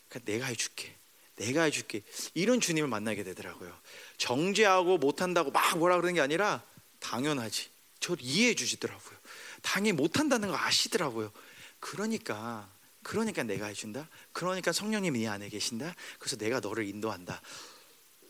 그러니까 0.10 0.32
내가 0.32 0.48
해줄게. 0.48 0.94
내가 1.38 1.64
해줄게. 1.64 2.04
이런 2.34 2.60
주님을 2.60 2.90
만나게 2.90 3.24
되더라고요. 3.24 3.74
정죄하고 4.18 4.98
못한다고 4.98 5.52
막 5.52 5.78
뭐라 5.78 5.96
그러는 5.96 6.16
게 6.16 6.22
아니라 6.22 6.62
당연하지. 7.00 7.70
저를 8.02 8.22
이해해 8.22 8.54
주시더라고요. 8.54 9.18
당연히 9.62 9.94
못한다는 9.94 10.50
거 10.50 10.58
아시더라고요. 10.58 11.32
그러니까 11.80 12.70
그러니까 13.04 13.44
내가 13.44 13.68
해준다. 13.68 14.10
그러니까 14.32 14.72
성령님이 14.72 15.20
네 15.20 15.28
안에 15.28 15.50
계신다. 15.50 15.96
그래서 16.20 16.36
내가 16.38 16.60
너를 16.60 16.86
인도한다. 16.86 17.42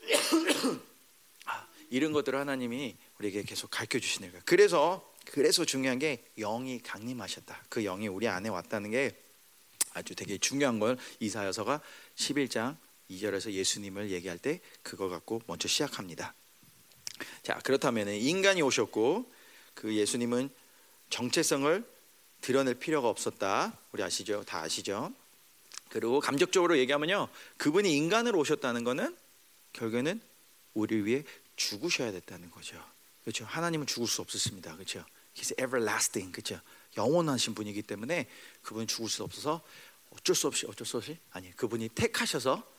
아, 1.46 1.68
이런 1.90 2.12
것들을 2.14 2.38
하나님이 2.40 2.96
우리에게 3.20 3.44
계속 3.44 3.70
가르쳐 3.70 4.00
주시는 4.00 4.32
거예요. 4.32 4.42
그래서 4.46 5.12
그래서 5.26 5.66
중요한 5.66 6.00
게 6.00 6.26
영이 6.38 6.82
강림하셨다. 6.82 7.66
그 7.70 7.84
영이 7.84 8.08
우리 8.08 8.28
안에 8.28 8.50
왔다는 8.50 8.92
게 8.92 9.16
아주 9.94 10.16
되게 10.16 10.38
중요한 10.38 10.80
걸 10.80 10.98
이사여서가 11.20 11.82
11장 12.16 12.78
2절에서 13.10 13.52
예수님을 13.52 14.10
얘기할 14.12 14.38
때 14.38 14.62
그거 14.84 15.10
갖고 15.10 15.42
먼저 15.48 15.68
시작합니다. 15.68 16.34
자, 17.44 17.60
그렇다면 17.64 18.08
인간이 18.10 18.62
오셨고 18.62 19.32
그 19.74 19.94
예수님은 19.96 20.50
정체성을 21.10 21.86
드러낼 22.42 22.76
필요가 22.76 23.08
없었다. 23.08 23.78
우리 23.92 24.04
아시죠? 24.04 24.44
다 24.44 24.62
아시죠? 24.62 25.14
그리고 25.90 26.20
감적적으로 26.20 26.78
얘기하면요. 26.78 27.28
그분이 27.58 27.96
인간으로 27.96 28.40
오셨다는 28.40 28.84
것은 28.84 29.16
결국에는 29.74 30.22
우리 30.74 31.06
위해 31.06 31.24
죽으셔야 31.56 32.12
됐다는 32.12 32.50
거죠. 32.52 32.84
그렇죠? 33.24 33.46
하나님은 33.46 33.88
죽을 33.88 34.08
수 34.08 34.22
없었습니다. 34.22 34.74
그렇죠? 34.76 35.06
He's 35.36 35.52
everlasting. 35.60 36.32
그렇죠? 36.32 36.60
영원하신 36.98 37.54
분이기 37.54 37.82
때문에 37.84 38.28
그분 38.64 38.88
죽을 38.88 39.10
수 39.10 39.24
없어서 39.24 39.62
어쩔 40.12 40.36
수 40.36 40.48
없이 40.48 40.66
어쩔 40.68 40.86
수 40.86 40.98
없이 40.98 41.18
아니 41.32 41.56
그분이 41.56 41.90
택하셔서 41.90 42.70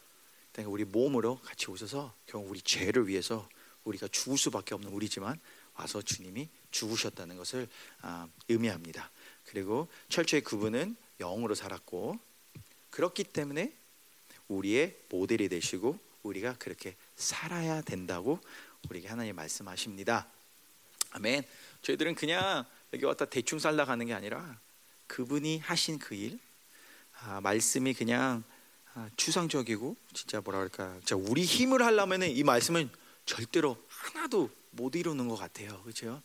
우리 0.66 0.84
몸으로 0.84 1.40
같이 1.40 1.70
오셔서 1.70 2.14
결국 2.26 2.50
우리 2.50 2.60
죄를 2.60 3.08
위해서 3.08 3.48
우리가 3.84 4.08
죽을 4.08 4.36
수밖에 4.36 4.74
없는 4.74 4.90
우리지만 4.92 5.40
와서 5.74 6.02
주님이 6.02 6.48
죽으셨다는 6.70 7.36
것을 7.36 7.68
아, 8.02 8.28
의미합니다. 8.48 9.10
그리고 9.44 9.88
철저히 10.08 10.40
그분은 10.40 10.96
영으로 11.18 11.54
살았고 11.54 12.18
그렇기 12.90 13.24
때문에 13.24 13.72
우리의 14.48 14.96
모델이 15.10 15.48
되시고 15.48 15.98
우리가 16.22 16.56
그렇게 16.58 16.94
살아야 17.16 17.80
된다고 17.82 18.38
우리에게 18.88 19.08
하나님 19.08 19.36
말씀하십니다. 19.36 20.26
아멘. 21.10 21.44
저희들은 21.82 22.14
그냥 22.14 22.64
여기 22.92 23.04
왔다 23.04 23.24
대충 23.24 23.58
살다 23.58 23.84
가는 23.84 24.04
게 24.06 24.14
아니라 24.14 24.58
그분이 25.06 25.58
하신 25.58 25.98
그 25.98 26.14
일, 26.14 26.38
아, 27.20 27.40
말씀이 27.40 27.94
그냥 27.94 28.44
아, 28.94 29.08
추상적이고 29.16 29.96
진짜 30.12 30.40
뭐라 30.40 30.58
그럴까, 30.58 31.00
자 31.04 31.16
우리 31.16 31.44
힘을 31.44 31.82
하려면은 31.82 32.30
이 32.30 32.42
말씀은 32.42 32.90
절대로 33.24 33.82
하나도 33.88 34.50
못 34.70 34.94
이루는 34.94 35.28
것 35.28 35.36
같아요, 35.36 35.80
그렇죠? 35.82 36.22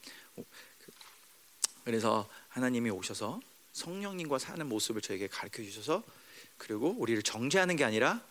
그래서 1.83 2.27
하나님이 2.57 2.89
오셔서 2.89 3.39
성령님과 3.73 4.39
사는 4.39 4.65
모습을 4.67 5.01
저에게 5.01 5.27
가르쳐 5.27 5.61
주셔서 5.61 6.03
그리고 6.57 6.95
우리를 6.97 7.21
정죄하는 7.21 7.75
게 7.75 7.83
아니라 7.83 8.23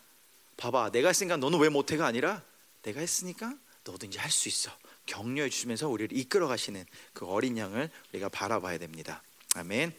봐봐 0.57 0.91
내가 0.91 1.07
했으니까 1.07 1.37
너는 1.37 1.59
왜 1.59 1.69
못해가 1.69 2.05
아니라 2.05 2.43
내가 2.81 2.99
했으니까 2.99 3.55
너도 3.85 4.05
이제 4.05 4.19
할 4.19 4.29
수 4.29 4.49
있어. 4.49 4.69
격려해 5.05 5.49
주시면서 5.49 5.87
우리를 5.87 6.17
이끌어 6.17 6.47
가시는 6.47 6.85
그 7.13 7.25
어린 7.25 7.57
양을 7.57 7.89
우리가 8.11 8.27
바라봐야 8.27 8.77
됩니다. 8.77 9.23
아멘 9.55 9.95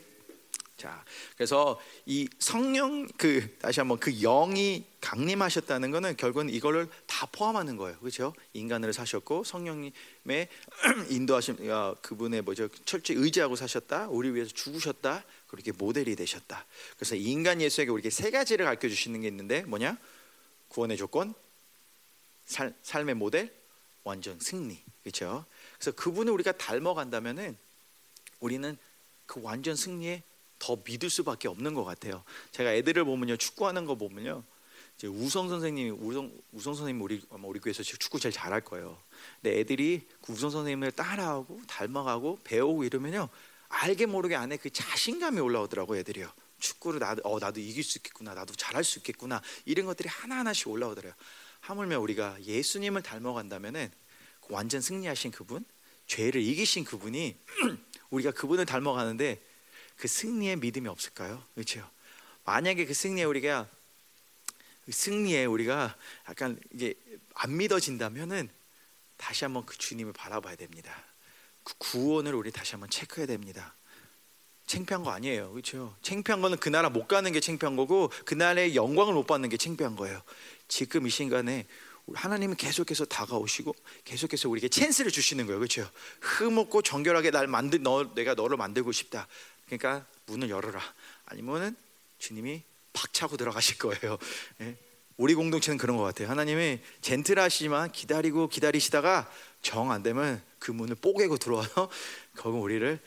자, 0.79 1.05
그래서 1.37 1.81
이 2.07 2.29
성령 2.39 3.09
그 3.17 3.59
다시 3.59 3.81
한번 3.81 3.99
그 3.99 4.13
영이 4.21 4.85
강림하셨다는 5.01 5.91
것은 5.91 6.17
결국은 6.17 6.49
이거를 6.51 6.89
다 7.07 7.27
포함하는 7.33 7.77
거예요. 7.77 7.99
그렇죠? 7.99 8.33
인간으로 8.53 8.93
사셨고 8.93 9.43
성령님의 9.43 10.49
인도하심 11.11 11.69
어, 11.69 11.97
그분의 12.01 12.43
뭐죠? 12.43 12.69
철저히 12.85 13.17
의지하고 13.19 13.57
사셨다. 13.57 14.07
우리 14.09 14.33
위해서 14.33 14.53
죽으셨다. 14.55 15.25
그렇게 15.49 15.73
모델이 15.73 16.15
되셨다. 16.15 16.65
그래서 16.97 17.17
인간 17.17 17.61
예수에게 17.61 17.91
우리에게 17.91 18.11
세 18.11 18.31
가지를 18.31 18.65
가르쳐 18.65 18.89
주시는 18.89 19.23
게 19.23 19.27
있는데 19.27 19.63
뭐냐? 19.63 19.99
구원의 20.69 20.97
조건, 20.97 21.35
살, 22.45 22.73
삶의 22.85 23.17
모델, 23.17 23.53
완전 24.05 24.39
승리. 24.39 24.81
그렇죠? 25.03 25.45
그래서 25.77 25.91
그분을 25.97 26.33
우리가 26.35 26.53
닮아간다면은 26.53 27.57
우리는 28.39 28.79
그 29.27 29.41
완전 29.43 29.75
승리에 29.75 30.23
더 30.59 30.77
믿을 30.85 31.11
수밖에 31.11 31.49
없는 31.49 31.75
것 31.75 31.85
같아요. 31.85 32.25
제가 32.53 32.73
애들을 32.75 33.05
보면요 33.05 33.37
축구하는 33.37 33.85
거 33.85 33.95
보면요 33.95 34.43
이제 34.97 35.07
우성 35.07 35.49
선생님이 35.49 35.91
우성 35.91 36.33
우성 36.53 36.75
선생님 36.75 37.03
우리 37.03 37.23
우리 37.31 37.61
교회에서 37.61 37.83
축구 37.83 38.19
제일 38.19 38.33
잘할 38.33 38.61
거예요. 38.63 38.99
근데 39.41 39.61
애들이 39.61 40.07
그 40.23 40.33
우성 40.33 40.51
선생님을 40.51 40.93
따라하고 40.93 41.61
닮아가고 41.67 42.41
배우고 42.45 42.85
이러면요 42.85 43.29
알게 43.69 44.07
모르게 44.07 44.35
안에 44.35 44.57
그 44.57 44.71
자신감이 44.71 45.41
올라오더라고 45.41 45.97
애들이요. 45.97 46.31
축구를 46.59 46.99
나도 47.01 47.23
어 47.25 47.39
나도 47.39 47.61
이길 47.61 47.85
수 47.85 47.99
있겠구나 47.99 48.35
나도 48.35 48.55
잘할 48.55 48.83
수 48.83 48.99
있겠구나 48.99 49.41
이런 49.65 49.87
것들이 49.87 50.09
하나 50.09 50.39
하나씩 50.39 50.69
올라오더래요. 50.69 51.13
하물며 51.61 52.01
우리가 52.01 52.43
예수님을 52.43 53.03
닮아간다면은 53.03 53.91
그 54.41 54.55
완전 54.55 54.81
승리하신 54.81 55.31
그분, 55.31 55.65
죄를 56.07 56.41
이기신 56.41 56.85
그분이 56.85 57.37
우리가 58.11 58.33
그분을 58.33 58.65
닮아가는데 58.65 59.41
그 59.99 60.09
승리의 60.09 60.57
믿음이 60.57 60.89
없을까요? 60.89 61.43
그렇죠? 61.55 61.89
만약에 62.45 62.87
그 62.87 62.95
승리에 62.95 63.25
우리가 63.25 63.69
그 64.87 64.93
승리에 64.93 65.45
우리가 65.45 65.95
약간 66.29 66.59
이게 66.73 66.95
안 67.35 67.57
믿어진다면은 67.57 68.49
다시 69.17 69.45
한번 69.45 69.67
그 69.67 69.77
주님을 69.77 70.13
바라봐야 70.13 70.57
됩니다. 70.57 71.05
그 71.65 71.75
구원을 71.79 72.35
우리 72.35 72.51
다시 72.51 72.73
한번 72.73 72.89
체크해야 72.89 73.27
됩니다. 73.27 73.75
창피한 74.67 75.03
거 75.03 75.11
아니에요. 75.11 75.51
그렇죠? 75.51 75.97
창피한 76.03 76.41
거는 76.41 76.59
그 76.59 76.69
나라 76.69 76.89
못 76.89 77.09
가는 77.09 77.31
게 77.33 77.41
창피한 77.41 77.77
거고 77.77 78.11
그 78.25 78.35
나라의 78.35 78.77
영광을 78.77 79.15
못 79.15 79.27
받는 79.27 79.49
게 79.49 79.57
창피한 79.57 79.97
거예요. 79.97 80.23
지금 80.69 81.07
이 81.07 81.11
순간에 81.11 81.67
하나님은 82.15 82.57
계속해서 82.57 83.05
다가오시고 83.05 83.75
계속해서 84.05 84.49
우리에게 84.49 84.69
찬스를 84.69 85.11
주시는 85.11 85.47
거예요. 85.47 85.59
그렇죠? 85.59 85.91
흠없고 86.21 86.83
정결하게 86.83 87.31
날 87.31 87.47
만들 87.47 87.83
너 87.83 88.15
내가 88.15 88.35
너를 88.35 88.57
만들고 88.57 88.93
싶다. 88.93 89.27
그러니까 89.69 90.07
문을 90.27 90.51
열어라. 90.51 90.81
아니면은 91.27 91.77
주님이 92.19 92.63
박차고 92.93 93.37
들어가실 93.37 93.79
거예요. 93.79 94.19
예? 94.61 94.77
우리 95.17 95.35
공동체는 95.35 95.79
그런 95.79 95.97
것 95.97 96.03
같아요. 96.05 96.29
하나님이 96.29 96.81
젠틀하시지만 97.01 97.93
기다리고 97.93 98.49
기다리시다가 98.49 99.31
정 99.63 99.91
안 99.91 100.03
되면 100.03 100.43
그 100.59 100.71
문을 100.71 100.97
뽀개고 100.97 101.39
들어와서 101.39 101.91
거기 102.37 102.57
우리를 102.57 102.99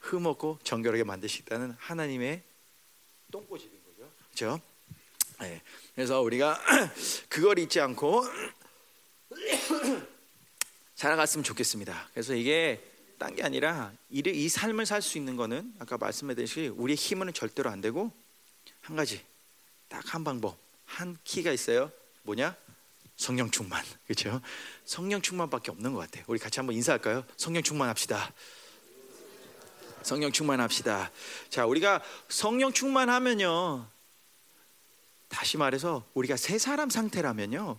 흠없고 0.00 0.58
정결하게 0.64 1.04
만드시다는 1.04 1.74
하나님의 1.78 2.42
똥꼬집인 3.30 3.78
거죠. 3.84 4.10
그렇죠? 4.34 4.60
네. 5.40 5.60
그래서 5.94 6.20
우리가 6.22 6.58
그걸 7.28 7.58
잊지 7.58 7.80
않고 7.80 8.24
살아갔으면 10.96 11.44
좋겠습니다. 11.44 12.08
그래서 12.12 12.34
이게 12.34 12.82
딴 13.18 13.34
게 13.34 13.42
아니라 13.42 13.92
이 14.10 14.48
삶을 14.48 14.86
살 14.86 15.02
수 15.02 15.18
있는 15.18 15.36
거는 15.36 15.74
아까 15.78 15.98
말씀드렸듯이 15.98 16.68
우리의 16.68 16.96
힘은 16.96 17.32
절대로 17.32 17.68
안 17.70 17.80
되고 17.80 18.12
한 18.80 18.96
가지 18.96 19.24
딱 19.88 20.02
한 20.14 20.24
방법 20.24 20.56
한 20.84 21.16
키가 21.24 21.52
있어요. 21.52 21.90
뭐냐? 22.22 22.56
성령 23.16 23.50
충만. 23.50 23.84
그렇죠? 24.06 24.40
성령 24.84 25.20
충만밖에 25.20 25.70
없는 25.70 25.92
것 25.92 25.98
같아요. 25.98 26.24
우리 26.28 26.38
같이 26.38 26.60
한번 26.60 26.74
인사할까요? 26.76 27.24
성령 27.36 27.62
충만합시다. 27.62 28.32
성령 30.02 30.30
충만합시다. 30.32 31.10
자, 31.50 31.66
우리가 31.66 32.02
성령 32.28 32.72
충만하면요. 32.72 33.86
다시 35.28 35.56
말해서 35.58 36.08
우리가 36.14 36.36
새 36.36 36.58
사람 36.58 36.88
상태라면요. 36.88 37.78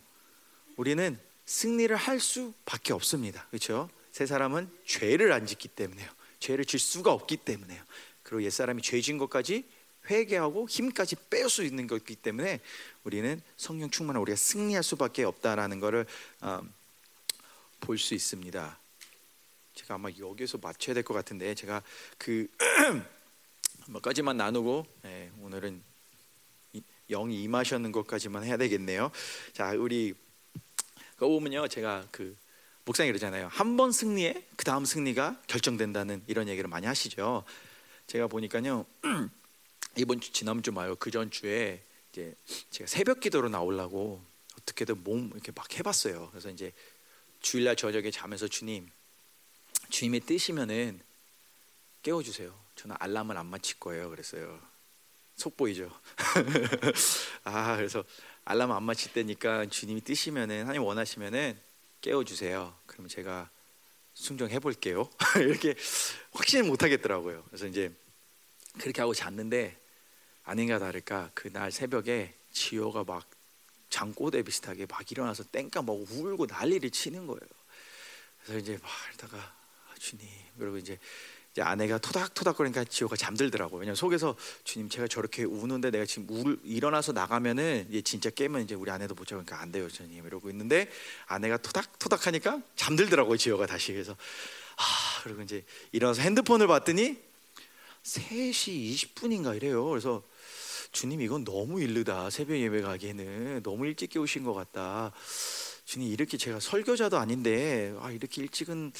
우리는 0.75 1.19
승리를 1.45 1.95
할 1.95 2.19
수밖에 2.19 2.93
없습니다. 2.93 3.47
그렇죠? 3.47 3.89
새 4.19 4.25
사람은 4.25 4.69
죄를 4.85 5.31
안 5.31 5.45
짓기 5.45 5.69
때문에요. 5.69 6.09
죄를 6.41 6.65
질 6.65 6.77
수가 6.77 7.13
없기 7.13 7.37
때문에요. 7.37 7.81
그리고 8.21 8.43
옛 8.43 8.49
사람이 8.49 8.81
죄 8.81 8.99
진 8.99 9.17
것까지 9.17 9.63
회개하고 10.09 10.67
힘까지 10.67 11.15
빼올 11.29 11.49
수 11.49 11.63
있는 11.63 11.87
것이기 11.87 12.17
때문에 12.17 12.59
우리는 13.05 13.41
성령 13.55 13.89
충만한 13.89 14.21
우리가 14.21 14.35
승리할 14.35 14.83
수밖에 14.83 15.23
없다라는 15.23 15.79
것을 15.79 16.05
어, 16.41 16.61
볼수 17.79 18.13
있습니다. 18.13 18.77
제가 19.75 19.93
아마 19.93 20.09
여기서 20.19 20.57
맞춰야 20.57 20.95
될 20.95 21.03
것 21.03 21.13
같은데 21.13 21.55
제가 21.55 21.81
그 22.17 22.49
몇 23.87 24.01
가지만 24.01 24.35
나누고 24.35 24.85
네, 25.03 25.31
오늘은 25.39 25.81
영이 27.09 27.41
임하셨는 27.43 27.93
것까지만 27.93 28.43
해야 28.43 28.57
되겠네요. 28.57 29.11
자, 29.53 29.71
우리 29.77 30.13
그 31.15 31.25
보면요, 31.25 31.69
제가 31.69 32.05
그 32.11 32.35
목사님 32.89 33.11
그러잖아요. 33.13 33.49
한 33.51 33.77
번 33.77 33.91
승리에 33.91 34.47
그 34.55 34.65
다음 34.65 34.83
승리가 34.83 35.43
결정된다는 35.45 36.23
이런 36.25 36.47
얘기를 36.47 36.67
많이 36.67 36.87
하시죠. 36.87 37.43
제가 38.07 38.25
보니까요, 38.25 38.83
이번 39.95 40.19
주 40.19 40.31
지난 40.31 40.63
주 40.63 40.71
말고 40.71 40.95
그 40.95 41.11
전 41.11 41.29
주에 41.29 41.83
이제 42.11 42.33
제가 42.71 42.87
새벽 42.87 43.19
기도로 43.19 43.47
나오려고 43.49 44.25
어떻게든 44.59 45.03
몸 45.03 45.29
이렇게 45.35 45.51
막 45.55 45.71
해봤어요. 45.77 46.29
그래서 46.31 46.49
이제 46.49 46.73
주일날 47.41 47.75
저녁에 47.75 48.09
자면서 48.09 48.47
주님 48.47 48.89
주님이 49.89 50.21
뜨시면은 50.21 50.99
깨워주세요. 52.01 52.51
저는 52.75 52.95
알람을 52.99 53.37
안 53.37 53.45
맞힐 53.45 53.79
거예요. 53.79 54.09
그랬어요. 54.09 54.59
속 55.35 55.55
보이죠? 55.55 55.91
아 57.45 57.75
그래서 57.77 58.03
알람 58.45 58.71
안 58.71 58.81
맞힐 58.81 59.13
때니까 59.13 59.67
주님이 59.67 60.01
뜨시면은 60.01 60.61
하나님 60.63 60.81
원하시면은 60.81 61.68
깨워주세요. 62.01 62.75
그러면 62.85 63.09
제가 63.09 63.49
순종해 64.13 64.59
볼게요. 64.59 65.09
이렇게 65.39 65.75
확신을 66.31 66.65
못 66.65 66.83
하겠더라고요. 66.83 67.43
그래서 67.47 67.67
이제 67.67 67.93
그렇게 68.79 69.01
하고 69.01 69.13
잤는데 69.13 69.77
아닌가 70.43 70.79
다를까 70.79 71.31
그날 71.33 71.71
새벽에 71.71 72.33
지호가 72.51 73.03
막 73.03 73.29
장꼬대 73.89 74.43
비슷하게 74.43 74.85
막 74.87 75.09
일어나서 75.11 75.43
땡까 75.45 75.81
막 75.81 75.93
울고 75.93 76.45
난리를 76.45 76.89
치는 76.91 77.27
거예요. 77.27 77.39
그래서 78.43 78.59
이제 78.59 78.79
막 78.81 78.89
이러다가 79.09 79.37
아, 79.37 79.95
주님 79.99 80.27
그리고 80.57 80.77
이제 80.77 80.97
아내가 81.61 81.97
토닥토닥 81.97 82.57
거리니까 82.57 82.83
지호가 82.83 83.15
잠들더라고. 83.15 83.77
왜냐면 83.77 83.95
속에서 83.95 84.35
주님 84.63 84.89
제가 84.89 85.07
저렇게 85.07 85.43
우는데 85.43 85.91
내가 85.91 86.05
지금 86.05 86.27
울, 86.29 86.59
일어나서 86.63 87.11
나가면은 87.11 87.87
이제 87.89 88.01
진짜 88.01 88.29
깨면 88.29 88.63
이제 88.63 88.75
우리 88.75 88.91
아내도 88.91 89.15
못 89.15 89.27
잡으니까 89.27 89.61
안 89.61 89.71
돼요, 89.71 89.89
주님 89.89 90.25
이러고 90.25 90.49
있는데 90.49 90.89
아내가 91.27 91.57
토닥토닥 91.57 92.27
하니까 92.27 92.61
잠들더라고요, 92.75 93.37
지호가 93.37 93.65
다시. 93.65 93.93
그래서 93.93 94.15
아 94.77 94.83
그리고 95.23 95.41
이제 95.41 95.63
일어나서 95.91 96.21
핸드폰을 96.21 96.67
봤더니 96.67 97.17
3시 98.03 98.93
20분인가 98.93 99.55
이래요. 99.55 99.85
그래서 99.85 100.23
주님 100.91 101.21
이건 101.21 101.43
너무 101.43 101.81
일르다. 101.81 102.29
새벽 102.29 102.57
예배 102.57 102.81
가기에는 102.81 103.63
너무 103.63 103.85
일찍 103.85 104.09
깨우신 104.09 104.43
것 104.43 104.53
같다. 104.53 105.11
주님 105.85 106.07
이렇게 106.11 106.37
제가 106.37 106.59
설교자도 106.59 107.17
아닌데 107.17 107.95
아 107.99 108.11
이렇게 108.11 108.41
일찍은 108.41 108.91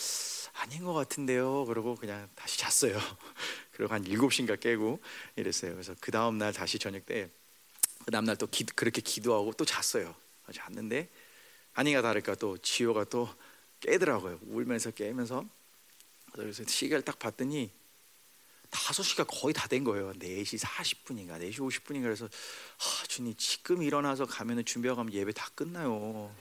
아닌 0.62 0.84
것 0.84 0.94
같은데요. 0.94 1.66
그러고 1.66 1.96
그냥 1.96 2.30
다시 2.36 2.58
잤어요. 2.60 2.98
그리고 3.72 3.94
한 3.94 4.04
7시인가 4.04 4.60
깨고 4.60 5.00
이랬어요. 5.36 5.72
그래서 5.74 5.96
그 6.00 6.12
다음 6.12 6.38
날 6.38 6.54
다시 6.54 6.78
저녁 6.80 7.06
때 7.06 7.30
그 8.06 8.12
다음 8.12 8.26
날또 8.26 8.48
그렇게 8.76 9.02
기도하고 9.02 9.54
또 9.54 9.66
잤어요. 9.66 10.16
잤는데 10.52 11.10
아니가 11.74 12.02
다를까 12.02 12.34
또 12.36 12.58
지호가 12.58 13.04
또 13.04 13.30
깨더라고요. 13.82 14.40
울면서 14.48 14.90
깨면서 14.92 15.46
그래서 16.34 16.64
시계를 16.66 17.04
딱 17.04 17.20
봤더니 17.20 17.72
5시가 18.72 19.28
거의 19.28 19.54
다 19.54 19.68
된 19.68 19.84
거예요. 19.84 20.14
4시 20.14 20.60
40분인가 20.60 21.40
4시 21.40 21.58
50분인가 21.58 22.04
그래서 22.04 22.26
아, 22.26 23.08
주님 23.08 23.36
지금 23.38 23.84
일어나서 23.84 24.26
가면은 24.26 24.66
준비하고 24.66 24.98
가면 24.98 25.14
예배 25.14 25.34
다 25.34 25.48
끝나요. 25.54 26.34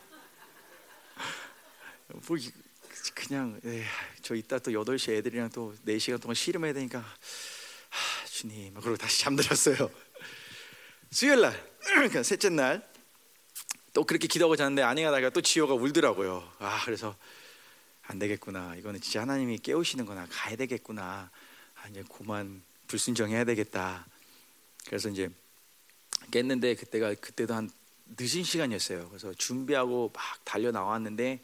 뭐 2.27 2.37
그냥 3.15 3.61
에이, 3.65 3.83
저 4.23 4.35
이따 4.35 4.59
또 4.59 4.71
8시 4.71 5.13
애들이랑 5.17 5.51
또 5.51 5.75
4시간 5.87 6.21
동안 6.21 6.35
씨름해야 6.35 6.73
되니까 6.73 7.01
아, 7.01 8.27
주님 8.27 8.75
그러고 8.75 8.97
다시 8.97 9.21
잠들었어요. 9.21 9.91
수요일 11.11 11.41
날 11.41 11.71
그러니까 11.81 12.23
셋째 12.23 12.49
날 12.49 12.99
또 13.99 14.05
그렇게 14.05 14.29
기도하고 14.29 14.55
잤는데 14.55 14.83
나가 14.83 15.31
또 15.31 15.41
지호가 15.41 15.75
울더라고요. 15.75 16.49
아 16.61 16.83
그래서 16.85 17.17
안 18.03 18.21
되겠구나. 18.21 18.77
이거는 18.77 19.01
진짜 19.01 19.23
하나님이 19.23 19.59
깨우시는거나 19.59 20.29
가야 20.31 20.55
되겠구나. 20.55 21.29
아, 21.75 21.89
이제 21.89 22.05
그만 22.09 22.63
불순종해야 22.87 23.45
되겠다. 23.45 24.07
그래서 24.87 25.09
이제 25.09 25.29
깼는데 26.31 26.77
그때가 26.77 27.15
그때도 27.15 27.55
한 27.55 27.71
늦은 28.17 28.45
시간이었어요. 28.45 29.09
그래서 29.09 29.35
준비하고 29.35 30.13
막 30.15 30.45
달려 30.45 30.71
나왔는데 30.71 31.41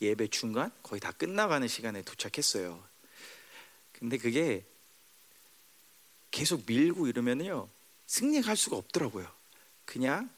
예배 0.00 0.28
중간 0.28 0.70
거의 0.82 1.00
다 1.00 1.12
끝나가는 1.12 1.66
시간에 1.66 2.02
도착했어요. 2.02 2.82
근데 3.92 4.18
그게 4.18 4.64
계속 6.30 6.64
밀고 6.66 7.06
이러면요 7.06 7.68
승리할 8.06 8.56
수가 8.56 8.76
없더라고요. 8.76 9.26
그냥 9.84 10.30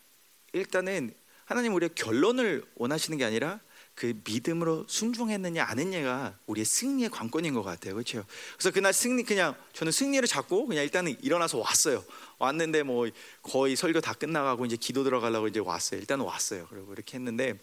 일단은 0.53 1.13
하나님 1.45 1.75
우리의 1.75 1.91
결론을 1.95 2.65
원하시는 2.77 3.19
게 3.19 3.25
아니라 3.25 3.61
그 3.95 4.15
믿음으로 4.25 4.85
순종했느냐 4.87 5.65
안 5.65 5.81
했냐가 5.81 6.39
우리의 6.47 6.65
승리의 6.65 7.11
관건인 7.11 7.53
것 7.55 7.65
같아요. 7.65 7.95
그렇죠? 7.95 8.25
그래서 8.53 8.71
그날 8.71 8.93
승리 8.93 9.25
그냥 9.25 9.57
저는 9.73 9.91
승리를 9.91 10.27
잡고 10.29 10.67
그냥 10.67 10.85
일단은 10.85 11.17
일어나서 11.21 11.59
왔어요. 11.59 12.05
왔는데 12.39 12.85
뭐 12.85 13.09
거의 13.43 13.75
설교 13.75 14.01
다 14.01 14.13
끝나가고 14.13 14.67
이제 14.67 14.77
기도 14.77 15.03
들어가려고 15.03 15.49
이제 15.49 15.59
왔어요. 15.59 15.99
일단 15.99 16.21
왔어요. 16.21 16.69
그리고 16.71 16.93
이렇게 16.93 17.17
했는데 17.17 17.59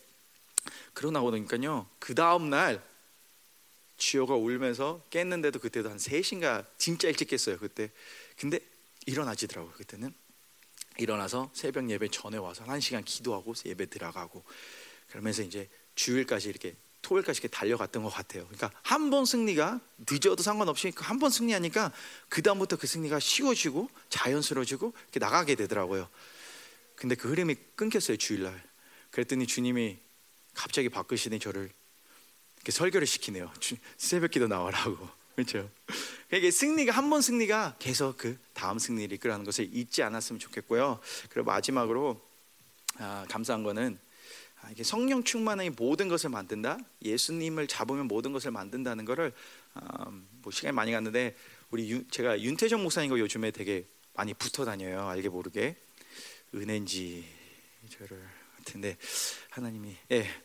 그러고 0.93 1.11
나고 1.11 1.31
나니까요. 1.31 1.87
그 1.99 2.15
다음 2.15 2.49
날 2.49 2.83
지호가 3.97 4.35
울면서 4.35 5.03
깼는데도 5.09 5.59
그때도 5.59 5.89
한 5.89 5.97
3시인가 5.97 6.65
진짜 6.77 7.07
일찍 7.07 7.29
깼어요. 7.29 7.57
그때. 7.57 7.91
근데 8.37 8.59
일어나지더라고요. 9.05 9.73
그때는. 9.73 10.13
일어나서 10.97 11.49
새벽 11.53 11.89
예배 11.89 12.07
전에 12.09 12.37
와서 12.37 12.63
한 12.63 12.79
시간 12.79 13.03
기도하고 13.03 13.53
예배 13.65 13.87
들어가고 13.87 14.43
그러면서 15.09 15.41
이제 15.43 15.69
주일까지 15.95 16.49
이렇게 16.49 16.75
토요일까지 17.01 17.39
이렇게 17.41 17.47
달려갔던 17.49 18.01
것 18.03 18.09
같아요. 18.09 18.45
그러니까 18.47 18.71
한 18.81 19.09
번 19.09 19.25
승리가 19.25 19.79
늦어도 20.09 20.41
상관없이 20.41 20.91
그한번 20.91 21.29
승리하니까 21.29 21.91
그 22.29 22.41
다음부터 22.41 22.77
그 22.77 22.87
승리가 22.87 23.19
쉬워지고 23.19 23.89
자연스러워지고 24.09 24.93
이렇게 25.03 25.19
나가게 25.19 25.55
되더라고요. 25.55 26.09
근데 26.95 27.15
그 27.15 27.29
흐름이 27.29 27.55
끊겼어요 27.75 28.17
주일날. 28.17 28.63
그랬더니 29.11 29.47
주님이 29.47 29.99
갑자기 30.55 30.89
바꾸시더니 30.89 31.39
저를 31.39 31.69
이렇게 32.55 32.71
설교를 32.71 33.05
시키네요. 33.05 33.51
새벽기도 33.97 34.47
나와라고. 34.47 34.97
그렇죠. 35.35 35.69
그러니까 36.29 36.49
승리가 36.51 36.93
한 36.93 37.09
번 37.09 37.21
승리가 37.21 37.75
계속 37.77 38.17
그 38.17 38.37
다음 38.53 38.79
승리를 38.79 39.13
이끌어가는 39.17 39.45
것을 39.45 39.69
잊지 39.71 40.01
않았으면 40.01 40.39
좋겠고요. 40.39 40.99
그리고 41.29 41.45
마지막으로 41.45 42.19
아, 42.97 43.25
감사한 43.29 43.63
거는 43.63 43.99
아, 44.61 44.71
이게 44.71 44.83
성령 44.83 45.23
충만의 45.23 45.71
모든 45.71 46.07
것을 46.07 46.29
만든다. 46.29 46.79
예수님을 47.03 47.67
잡으면 47.67 48.07
모든 48.07 48.31
것을 48.31 48.51
만든다는 48.51 49.05
것을 49.05 49.33
아, 49.73 50.05
뭐 50.41 50.51
시간이 50.51 50.73
많이 50.73 50.91
갔는데 50.93 51.35
우리 51.69 51.91
윤, 51.91 52.09
제가 52.09 52.39
윤태정 52.41 52.81
목사님과 52.81 53.19
요즘에 53.19 53.51
되게 53.51 53.85
많이 54.13 54.33
붙어 54.33 54.63
다녀요. 54.63 55.07
알게 55.09 55.27
모르게 55.29 55.75
은혜인지 56.53 57.25
저를 57.89 58.25
같은데 58.57 58.97
하나님이 59.49 59.95
예. 60.11 60.44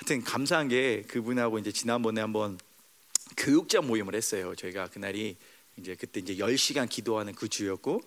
하여튼 0.00 0.24
감사한 0.24 0.68
게 0.68 1.02
그분하고 1.02 1.58
이제 1.58 1.70
지난번에 1.70 2.22
한번 2.22 2.58
교육자 3.36 3.82
모임을 3.82 4.14
했어요. 4.14 4.54
저희가 4.54 4.88
그날이 4.88 5.36
이제 5.76 5.94
그때 5.94 6.20
이제 6.20 6.36
10시간 6.36 6.88
기도하는 6.88 7.34
그 7.34 7.48
주였고 7.48 8.00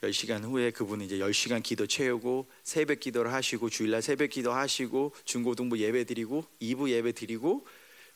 10시간 0.00 0.44
후에 0.44 0.70
그분은 0.70 1.04
이제 1.04 1.18
10시간 1.18 1.60
기도 1.60 1.88
채우고 1.88 2.46
새벽 2.62 3.00
기도를 3.00 3.32
하시고 3.32 3.68
주일날 3.68 4.00
새벽 4.00 4.30
기도 4.30 4.52
하시고 4.52 5.12
중고등부 5.24 5.78
예배 5.80 6.04
드리고 6.04 6.44
2부 6.62 6.88
예배 6.88 7.12
드리고 7.12 7.66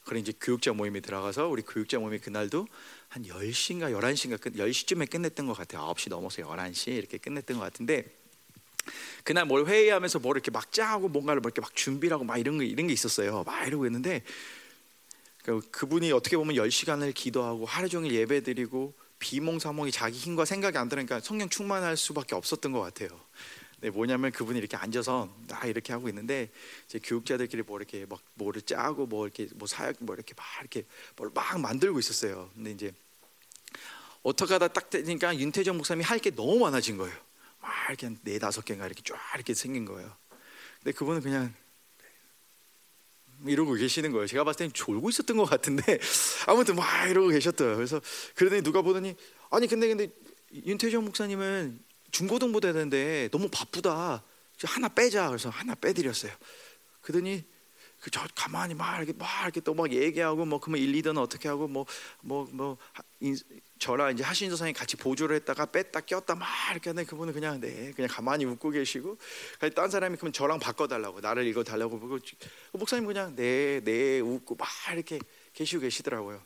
그런 0.05 0.21
이제 0.21 0.33
교육자 0.41 0.73
모임에 0.73 1.01
들어가서 1.01 1.49
우리 1.49 1.63
교육자 1.63 1.99
모임이 1.99 2.21
그날도 2.21 2.69
한 3.09 3.25
10시인가 3.25 3.93
11시인가 3.99 4.41
끝 4.41 4.55
10시쯤에 4.55 5.11
끝냈던 5.11 5.47
것 5.47 5.57
같아요. 5.57 5.93
9시 5.93 6.09
넘어서 6.09 6.41
11시 6.43 6.93
이렇게 6.93 7.19
끝냈던 7.19 7.59
것 7.59 7.65
같은데 7.65 8.24
그날 9.25 9.45
뭘 9.47 9.67
회의하면서 9.67 10.19
뭘 10.21 10.37
이렇게 10.37 10.51
막 10.51 10.71
짜고 10.73 11.09
뭔가를 11.09 11.41
뭐 11.41 11.49
이렇게 11.49 11.61
막 11.61 11.75
준비를 11.75 12.15
하고 12.15 12.25
막 12.25 12.39
이런 12.39 12.59
거 12.59 12.65
이런 12.65 12.87
게 12.87 12.93
있었어요. 12.93 13.43
막 13.45 13.67
이러고 13.67 13.87
있는데 13.87 14.23
그 15.43 15.61
그분이 15.71 16.11
어떻게 16.13 16.37
보면 16.37 16.57
10시간을 16.57 17.15
기도하고 17.15 17.67
하루 17.67 17.89
종일 17.89 18.13
예배드리고 18.15 18.95
비몽사몽이 19.19 19.91
자기 19.93 20.19
힘과 20.19 20.45
생각이 20.45 20.77
안 20.79 20.89
들으니까 20.89 21.21
성령 21.21 21.49
충만할 21.49 21.97
수밖에 21.97 22.35
없었던 22.35 22.73
것 22.73 22.81
같아요. 22.81 23.09
네, 23.81 23.91
뭐냐면 23.91 24.33
그분이 24.33 24.59
이렇게 24.59 24.77
앉아서 24.77 25.29
나 25.47 25.65
이렇게 25.67 25.93
하고 25.93 26.09
있는데 26.09 26.51
이제 26.87 26.99
교육자들끼리 27.03 27.63
뭐 27.63 27.77
이렇게 27.79 28.07
막 28.09 28.21
뭐를 28.35 28.63
짜고 28.63 29.07
뭐 29.07 29.27
이렇게 29.27 29.49
뭐 29.55 29.69
사역 29.69 29.97
뭐 30.01 30.15
이렇게 30.15 30.33
막 30.37 30.47
이렇게 30.61 30.85
뭘 31.17 31.31
막 31.35 31.61
만들고 31.61 31.99
있었어요. 31.99 32.51
근데 32.55 32.71
이제 32.73 32.93
어떻게 34.23 34.55
하다 34.55 34.69
딱 34.69 34.89
되니까 34.89 35.37
윤태정 35.37 35.77
목사님이 35.77 36.05
할 36.05 36.19
게 36.19 36.31
너무 36.31 36.59
많아진 36.61 36.97
거예요. 36.97 37.15
막 37.65 37.73
이렇게 37.89 38.11
네 38.23 38.39
다섯 38.39 38.65
개가 38.65 38.87
이렇게 38.87 39.03
쫙 39.03 39.19
이렇게 39.35 39.55
생긴 39.55 39.85
거예요. 39.85 40.15
근데 40.83 40.93
그분은 40.93 41.23
그냥 41.23 41.55
이러고 43.47 43.75
계시는 43.75 44.13
거예요. 44.13 44.27
제가 44.27 44.45
봤을 44.45 44.59
땐 44.59 44.73
졸고 44.73 45.09
있었던 45.11 45.37
것 45.37 45.45
같은데 45.45 45.99
아무튼 46.47 46.77
막 46.77 47.09
이러고 47.09 47.29
계셨어요. 47.29 47.77
그래서 47.77 48.01
그러더니 48.35 48.63
누가 48.63 48.83
보더니 48.83 49.17
아니 49.51 49.67
근데 49.67 49.89
근데 49.89 50.09
윤태정 50.53 51.05
목사님은 51.05 51.81
중고등부 52.11 52.61
되는데 52.61 53.29
너무 53.33 53.49
바쁘다. 53.51 54.23
하나 54.63 54.89
빼자. 54.89 55.29
그래서 55.29 55.49
하나 55.49 55.75
빼드렸어요. 55.75 56.33
그러더니 57.01 57.45
그저 58.05 58.21
가만히 58.35 58.75
막 58.75 58.99
이렇게 58.99 59.15
막 59.15 59.29
이렇게 59.45 59.61
또 59.61 59.73
막 59.73 59.91
얘기하고 59.91 60.45
뭐 60.45 60.61
그러면 60.61 60.83
1, 60.83 60.93
2는 61.01 61.17
어떻게 61.17 61.49
하고 61.49 61.67
뭐 61.67 61.87
뭐뭐 62.21 62.49
뭐, 62.53 62.77
뭐 63.19 63.33
저랑 63.79 64.13
이제 64.13 64.23
하신 64.23 64.51
조상이 64.51 64.75
같이 64.75 64.97
보조를 64.97 65.37
했다가 65.37 65.67
뺐다 65.67 66.01
꼈다 66.03 66.35
막 66.35 66.47
이렇게 66.71 66.91
하는데 66.91 67.09
그분은 67.09 67.33
그냥 67.33 67.63
네 67.63 67.93
그냥 67.97 68.11
가만히 68.11 68.45
웃고 68.45 68.71
계시고 68.71 69.17
딴 69.75 69.89
사람이 69.89 70.19
그러면 70.19 70.35
저랑 70.35 70.59
바꿔달라고 70.59 71.21
나를 71.21 71.47
읽어달라고 71.47 71.99
보고 71.99 72.19
목사님 72.73 73.07
그냥 73.07 73.35
네네 73.35 73.81
네, 73.85 74.21
웃고 74.21 74.57
막 74.57 74.69
이렇게 74.93 75.19
계시고 75.55 75.81
계시더라고요. 75.81 76.43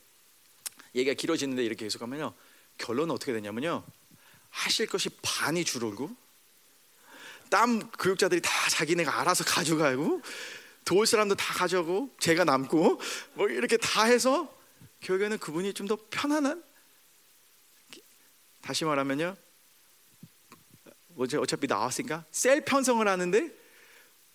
얘기가 0.95 1.15
길어지는데 1.15 1.65
이렇게 1.65 1.87
계속하면요 1.87 2.35
결론은 2.79 3.13
어떻게 3.13 3.33
되냐면요 3.33 3.83
하실 4.51 4.87
것이 4.87 5.09
반이 5.23 5.65
줄어들고 5.65 6.09
땀 7.51 7.91
교육자들이 7.99 8.43
다 8.43 8.51
자기네가 8.71 9.21
알아서 9.21 9.43
가져가고 9.43 10.23
도울 10.89 11.07
사람도 11.07 11.35
다 11.35 11.53
가져고 11.53 12.17
제가 12.19 12.45
남고 12.45 12.99
뭐 13.35 13.49
이렇게 13.51 13.77
다 13.77 14.05
해서 14.05 14.51
결국에는 15.01 15.37
그분이 15.37 15.75
좀 15.75 15.87
더 15.87 15.99
편안한 16.09 16.65
다시 18.63 18.87
말하면요 18.87 19.37
어차피 21.41 21.67
나왔으니까 21.67 22.25
셀 22.31 22.65
편성을 22.65 23.07
하는데 23.07 23.55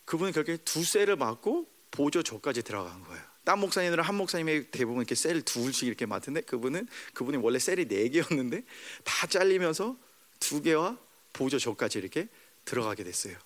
그분은 0.06 0.32
결국에 0.32 0.58
두 0.58 0.84
셀을 0.84 1.16
맞고 1.16 1.68
보조조까지 1.90 2.62
들어간 2.62 3.04
거예요. 3.04 3.24
딴 3.44 3.58
목사님들은 3.60 4.04
한 4.04 4.14
목사님의 4.14 4.70
대부분 4.70 5.02
이렇게 5.02 5.16
셀 5.16 5.42
둘씩 5.42 5.88
이렇게 5.88 6.06
맡은데 6.06 6.42
그분은 6.42 6.88
그분이 7.16 7.38
원래 7.38 7.58
셀이 7.58 7.88
네 7.88 8.10
개였는데 8.10 8.64
다 9.04 9.26
잘리면서 9.26 9.98
두 10.40 10.62
개와 10.62 11.00
보조조까지 11.34 11.98
이렇게 11.98 12.28
들어가게 12.64 13.04
됐어요. 13.04 13.38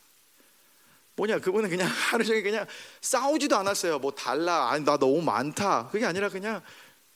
뭐냐 1.18 1.40
그분은 1.40 1.70
그냥 1.70 1.88
하루 1.92 2.24
종일 2.24 2.44
그냥 2.44 2.66
싸우지도 3.02 3.58
않았어요. 3.58 4.00
뭐 4.00 4.12
달라, 4.12 4.70
아니 4.70 4.86
나 4.86 4.98
너무 4.98 5.22
많다. 5.22 5.90
그게 5.92 6.06
아니라 6.06 6.30
그냥 6.30 6.62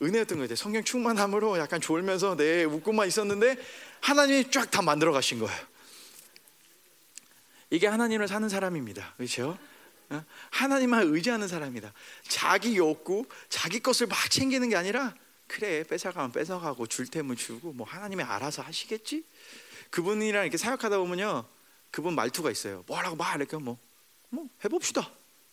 은혜였던 0.02 0.40
거죠. 0.40 0.56
성령 0.56 0.84
충만함으로 0.84 1.60
약간 1.60 1.80
졸면서 1.80 2.36
내 2.36 2.64
웃고만 2.64 3.08
있었는데 3.08 3.56
하나님이 4.02 4.50
쫙 4.50 4.70
다 4.72 4.82
만들어 4.82 5.12
가신 5.12 5.40
거예요. 5.40 5.72
이게 7.70 7.88
하나님을 7.88 8.28
사는 8.28 8.50
사람입니다. 8.50 9.14
그렇죠? 9.16 9.58
어? 10.10 10.26
하나님만 10.50 11.04
의지하는 11.08 11.48
사람이다. 11.48 11.94
자기 12.28 12.76
욕구, 12.76 13.26
자기 13.48 13.80
것을 13.80 14.08
막 14.08 14.18
챙기는 14.30 14.68
게 14.68 14.76
아니라 14.76 15.14
그래 15.48 15.84
뺏어가면 15.84 16.32
뺏어가고 16.32 16.88
줄 16.88 17.08
테면 17.08 17.36
주고 17.38 17.72
뭐 17.72 17.88
하나님이 17.88 18.24
알아서 18.24 18.64
하시겠지. 18.64 19.24
그분이랑 19.92 20.44
이렇게 20.44 20.58
사역하다 20.58 20.98
보면요, 20.98 21.46
그분 21.92 22.16
말투가 22.16 22.50
있어요. 22.50 22.84
뭐라고 22.88 23.16
말 23.16 23.38
이렇게 23.38 23.58
뭐 23.58 23.78
뭐 24.32 24.50
해봅시다. 24.64 25.12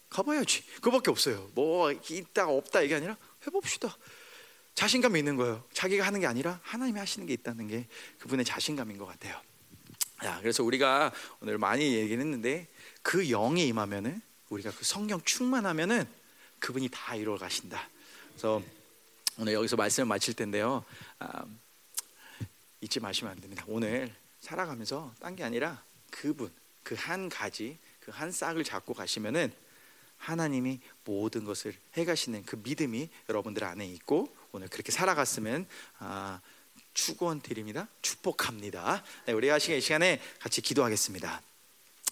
가봐야지. 0.09 0.64
그밖에 0.81 1.11
없어요. 1.11 1.51
뭐 1.55 1.93
있다 1.93 2.49
없다 2.49 2.81
이게 2.81 2.95
아니라 2.95 3.16
해봅시다. 3.47 3.95
자신감이 4.74 5.18
있는 5.18 5.37
거예요. 5.37 5.64
자기가 5.72 6.07
하는 6.07 6.20
게 6.20 6.26
아니라 6.26 6.61
하나님이 6.62 6.99
하시는 6.99 7.26
게 7.26 7.33
있다는 7.35 7.66
게 7.68 7.87
그분의 8.20 8.45
자신감인 8.45 8.97
것 8.97 9.07
같아요. 9.07 9.41
야, 10.24 10.39
그래서 10.41 10.62
우리가 10.64 11.12
오늘 11.41 11.59
많이 11.59 11.95
얘기를 11.95 12.20
했는데 12.20 12.68
그 13.03 13.26
영이 13.29 13.66
임하면은 13.66 14.20
우리가 14.49 14.70
그 14.70 14.85
성령 14.85 15.20
충만하면은 15.22 16.07
그분이 16.61 16.89
다 16.91 17.14
이루어 17.14 17.37
가신다. 17.37 17.89
그래서 18.31 18.62
오늘 19.37 19.53
여기서 19.53 19.76
말씀을 19.76 20.07
마칠 20.07 20.35
텐데요. 20.35 20.85
아, 21.18 21.45
잊지 22.81 23.01
마시면 23.01 23.33
안 23.33 23.41
됩니다. 23.41 23.64
오늘 23.68 24.14
살아가면서 24.41 25.12
딴 25.20 25.35
게 25.37 25.43
아니라 25.45 25.83
그분 26.11 26.51
그 26.85 26.95
한 26.95 27.29
가지 27.29 27.76
그 28.09 28.13
한 28.13 28.33
싹을 28.33 28.65
잡고 28.65 28.95
가시면은 28.95 29.53
하나님이 30.17 30.81
모든 31.05 31.45
것을 31.45 31.75
해가시는 31.95 32.45
그 32.45 32.59
믿음이 32.65 33.11
여러분들 33.29 33.65
안에 33.65 33.87
있고 33.87 34.35
오늘 34.51 34.69
그렇게 34.69 34.91
살아갔으면 34.91 35.67
아, 35.99 36.41
축원 36.95 37.41
드립니다. 37.41 37.87
축복합니다. 38.01 39.05
네, 39.27 39.33
우리가 39.35 39.59
이 39.59 39.81
시간에 39.81 40.21
같이 40.41 40.63
기도하겠습니다. 40.63 41.43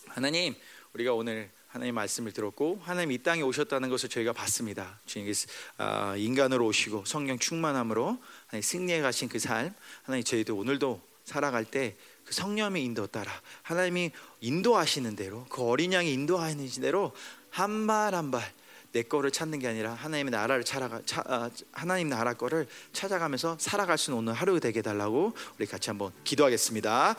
하나님, 0.09 0.55
우리가 0.93 1.15
오늘 1.15 1.51
하나님 1.69 1.95
말씀을 1.95 2.33
들었고 2.33 2.81
하나님 2.83 3.11
이 3.11 3.19
땅에 3.19 3.41
오셨다는 3.43 3.89
것을 3.89 4.11
저희가 4.11 4.35
봤습니다. 4.35 5.01
주님께서 5.07 5.49
아, 5.79 6.15
인간으로 6.17 6.67
오시고 6.67 7.07
성령 7.07 7.39
충만함으로 7.39 8.23
승리해 8.63 9.01
가신 9.01 9.29
그 9.31 9.39
삶, 9.39 9.75
하나님 10.03 10.25
저희도 10.25 10.57
오늘도 10.57 11.01
살아갈 11.25 11.65
때 11.65 11.97
그 12.27 12.35
성령의 12.35 12.85
인도 12.85 13.07
따라 13.07 13.31
하나님이 13.63 14.11
인도하시는 14.41 15.17
대로 15.17 15.47
그 15.49 15.63
어린 15.63 15.93
양이 15.93 16.13
인도하는 16.13 16.69
대로 16.81 17.13
한 17.51 17.87
발 17.87 18.15
한 18.15 18.31
발 18.31 18.43
내 18.93 19.03
거를 19.03 19.31
찾는 19.31 19.59
게 19.59 19.69
아니라 19.69 19.93
하나님의 19.93 20.31
나라를 20.31 20.65
찾아가 20.65 21.03
차, 21.05 21.23
아, 21.27 21.51
하나님 21.71 22.09
나라 22.09 22.33
거를 22.33 22.67
찾아가면서 22.95 23.59
살아갈 23.61 23.99
수 23.99 24.11
있는 24.11 24.21
오늘 24.23 24.33
하루 24.33 24.59
되게 24.59 24.81
달라고 24.81 25.35
우리 25.59 25.67
같이 25.67 25.91
한번 25.91 26.13
기도하겠습니다. 26.25 27.15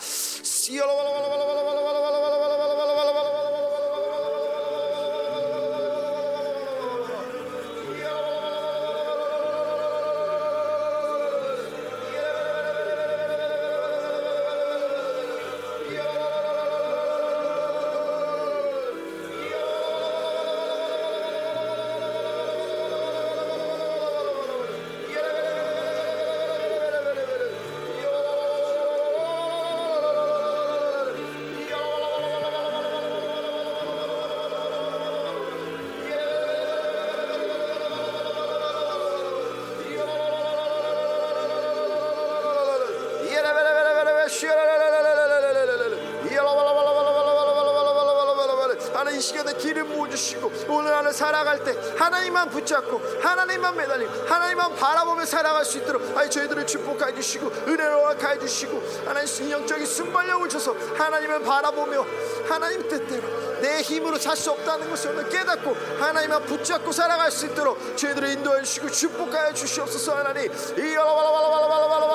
붙잡고 52.67 53.01
하나님만 53.21 53.75
매달리고 53.75 54.27
하나님만 54.27 54.75
바라보며 54.75 55.25
살아갈 55.25 55.63
수 55.63 55.77
있도록 55.77 56.17
아니 56.17 56.29
저희들을 56.29 56.67
축복해 56.67 57.15
주시고 57.15 57.47
은혜로 57.47 58.05
허락해 58.05 58.39
주시고 58.39 58.83
하나님 59.05 59.25
신령적인 59.25 59.85
순발력을 59.85 60.49
줘서 60.49 60.75
하나님을 60.97 61.41
바라보며 61.41 62.05
하나님 62.47 62.87
뜻대로 62.87 63.23
내 63.61 63.81
힘으로 63.81 64.17
살 64.17 64.37
수 64.37 64.51
없다는 64.51 64.87
것을 64.91 65.11
오늘 65.11 65.27
깨닫고 65.29 65.75
하나님만 65.99 66.45
붙잡고 66.45 66.91
살아갈 66.91 67.31
수 67.31 67.47
있도록 67.47 67.97
저희들을 67.97 68.29
인도해 68.29 68.61
주시고 68.61 68.91
축복하여 68.91 69.51
주시옵소서 69.51 70.15
하나님 70.15 70.51
이라라라라라라라 70.77 72.06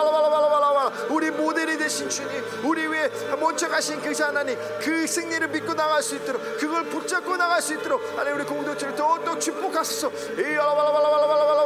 되신 1.93 2.09
주님 2.09 2.43
우리 2.65 2.91
위해 2.91 3.11
먼저가신 3.39 4.01
그리스 4.01 4.23
하나님 4.23 4.57
그 4.81 5.07
승리를 5.07 5.47
믿고 5.49 5.75
나갈 5.75 6.03
수 6.03 6.17
있도록 6.17 6.41
그걸 6.59 6.85
붙잡고 6.85 7.37
나갈 7.37 7.61
수 7.61 7.75
있도록 7.75 8.03
하나님 8.17 8.37
우리 8.37 8.45
공동체를 8.45 8.97
더욱더 8.97 9.39
축복하소서. 9.39 10.11
이 10.39 10.43
알라발라발라발라발라. 10.43 11.62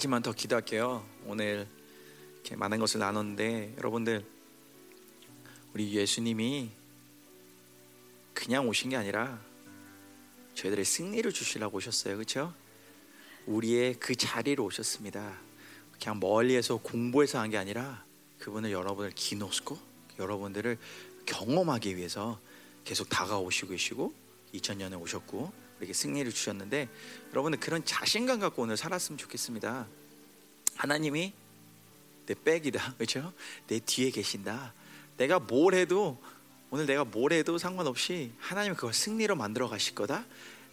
한 0.00 0.02
가지만 0.02 0.22
더 0.22 0.32
기도할게요. 0.32 1.06
오늘 1.26 1.68
이렇게 2.36 2.56
많은 2.56 2.78
것을 2.78 3.00
나눴는데 3.00 3.74
여러분들 3.76 4.24
우리 5.74 5.92
예수님이 5.92 6.70
그냥 8.32 8.66
오신 8.66 8.88
게 8.88 8.96
아니라 8.96 9.38
저희들의 10.54 10.86
승리를 10.86 11.30
주시려고 11.30 11.76
오셨어요. 11.76 12.14
그렇죠? 12.14 12.54
우리의 13.44 13.96
그 14.00 14.14
자리로 14.14 14.64
오셨습니다. 14.64 15.36
그냥 16.00 16.18
멀리에서 16.18 16.78
공부해서 16.78 17.38
한 17.38 17.50
게 17.50 17.58
아니라 17.58 18.02
그분을 18.38 18.72
여러분을 18.72 19.10
기노스고 19.14 19.78
여러분들을 20.18 20.78
경험하기 21.26 21.98
위해서 21.98 22.40
계속 22.84 23.10
다가오시고 23.10 23.72
계시고 23.72 24.14
2000년에 24.54 24.98
오셨고 24.98 25.52
우리에게 25.80 25.92
승리를 25.92 26.30
주셨는데 26.30 26.88
여러분들 27.30 27.58
그런 27.58 27.84
자신감 27.84 28.40
갖고 28.40 28.62
오늘 28.62 28.76
살았으면 28.76 29.18
좋겠습니다. 29.18 29.86
하나님이 30.76 31.32
내 32.26 32.34
백이다, 32.34 32.94
그렇죠? 32.98 33.32
내 33.66 33.80
뒤에 33.80 34.10
계신다. 34.10 34.74
내가 35.16 35.38
뭘 35.38 35.74
해도 35.74 36.22
오늘 36.70 36.86
내가 36.86 37.04
뭘 37.04 37.32
해도 37.32 37.58
상관없이 37.58 38.30
하나님이 38.38 38.76
그걸 38.76 38.94
승리로 38.94 39.34
만들어 39.34 39.68
가실 39.68 39.94
거다. 39.94 40.24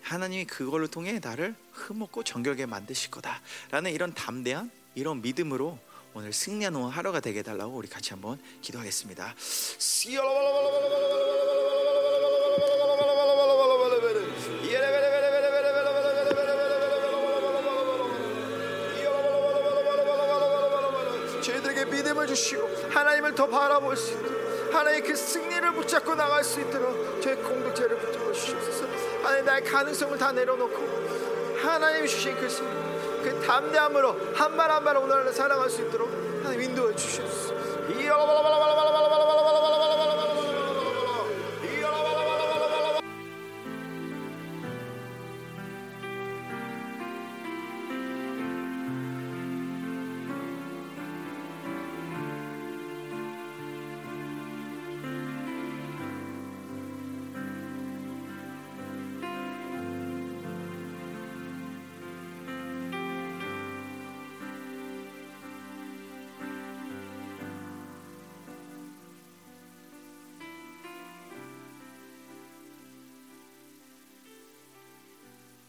하나님이 0.02 0.46
그걸로 0.46 0.88
통해 0.88 1.20
나를 1.22 1.56
흠없고 1.74 2.24
정결하게 2.24 2.66
만드실 2.66 3.12
거다라는 3.12 3.92
이런 3.92 4.14
담대한 4.14 4.72
이런 4.96 5.22
믿음으로 5.22 5.80
오늘 6.14 6.32
승리하는 6.34 6.88
하루가 6.88 7.20
되게 7.20 7.40
해달라고 7.40 7.76
우리 7.76 7.88
같이 7.88 8.12
한번 8.12 8.40
기도하겠습니다. 8.62 9.36
주시고 22.28 22.70
하나님을 22.92 23.34
더 23.34 23.48
바라볼 23.48 23.96
수 23.98 24.14
있도록 24.14 24.74
하나님 24.74 25.04
그 25.04 25.16
승리를 25.16 25.72
붙잡고 25.74 26.14
나갈 26.14 26.44
수 26.44 26.60
있도록 26.62 27.20
저희 27.22 27.36
공동체를 27.38 27.98
붙잡아 27.98 28.32
주시옵소서. 28.32 28.86
하나님 29.24 29.46
나의 29.46 29.64
가능성을 29.64 30.18
다 30.18 30.32
내려놓고 30.32 31.58
하나님이 31.64 32.08
주신 32.08 32.36
그 32.36 32.48
승리 32.50 32.70
그 33.24 33.42
담대함으로 33.46 34.16
한 34.36 34.56
발 34.56 34.70
한 34.70 34.84
발 34.84 34.98
오늘 34.98 35.32
살아갈 35.34 35.70
수 35.70 35.82
있도록 35.82 36.10
하나님 36.44 36.62
인도해 36.62 36.96
주시옵소서 36.96 37.56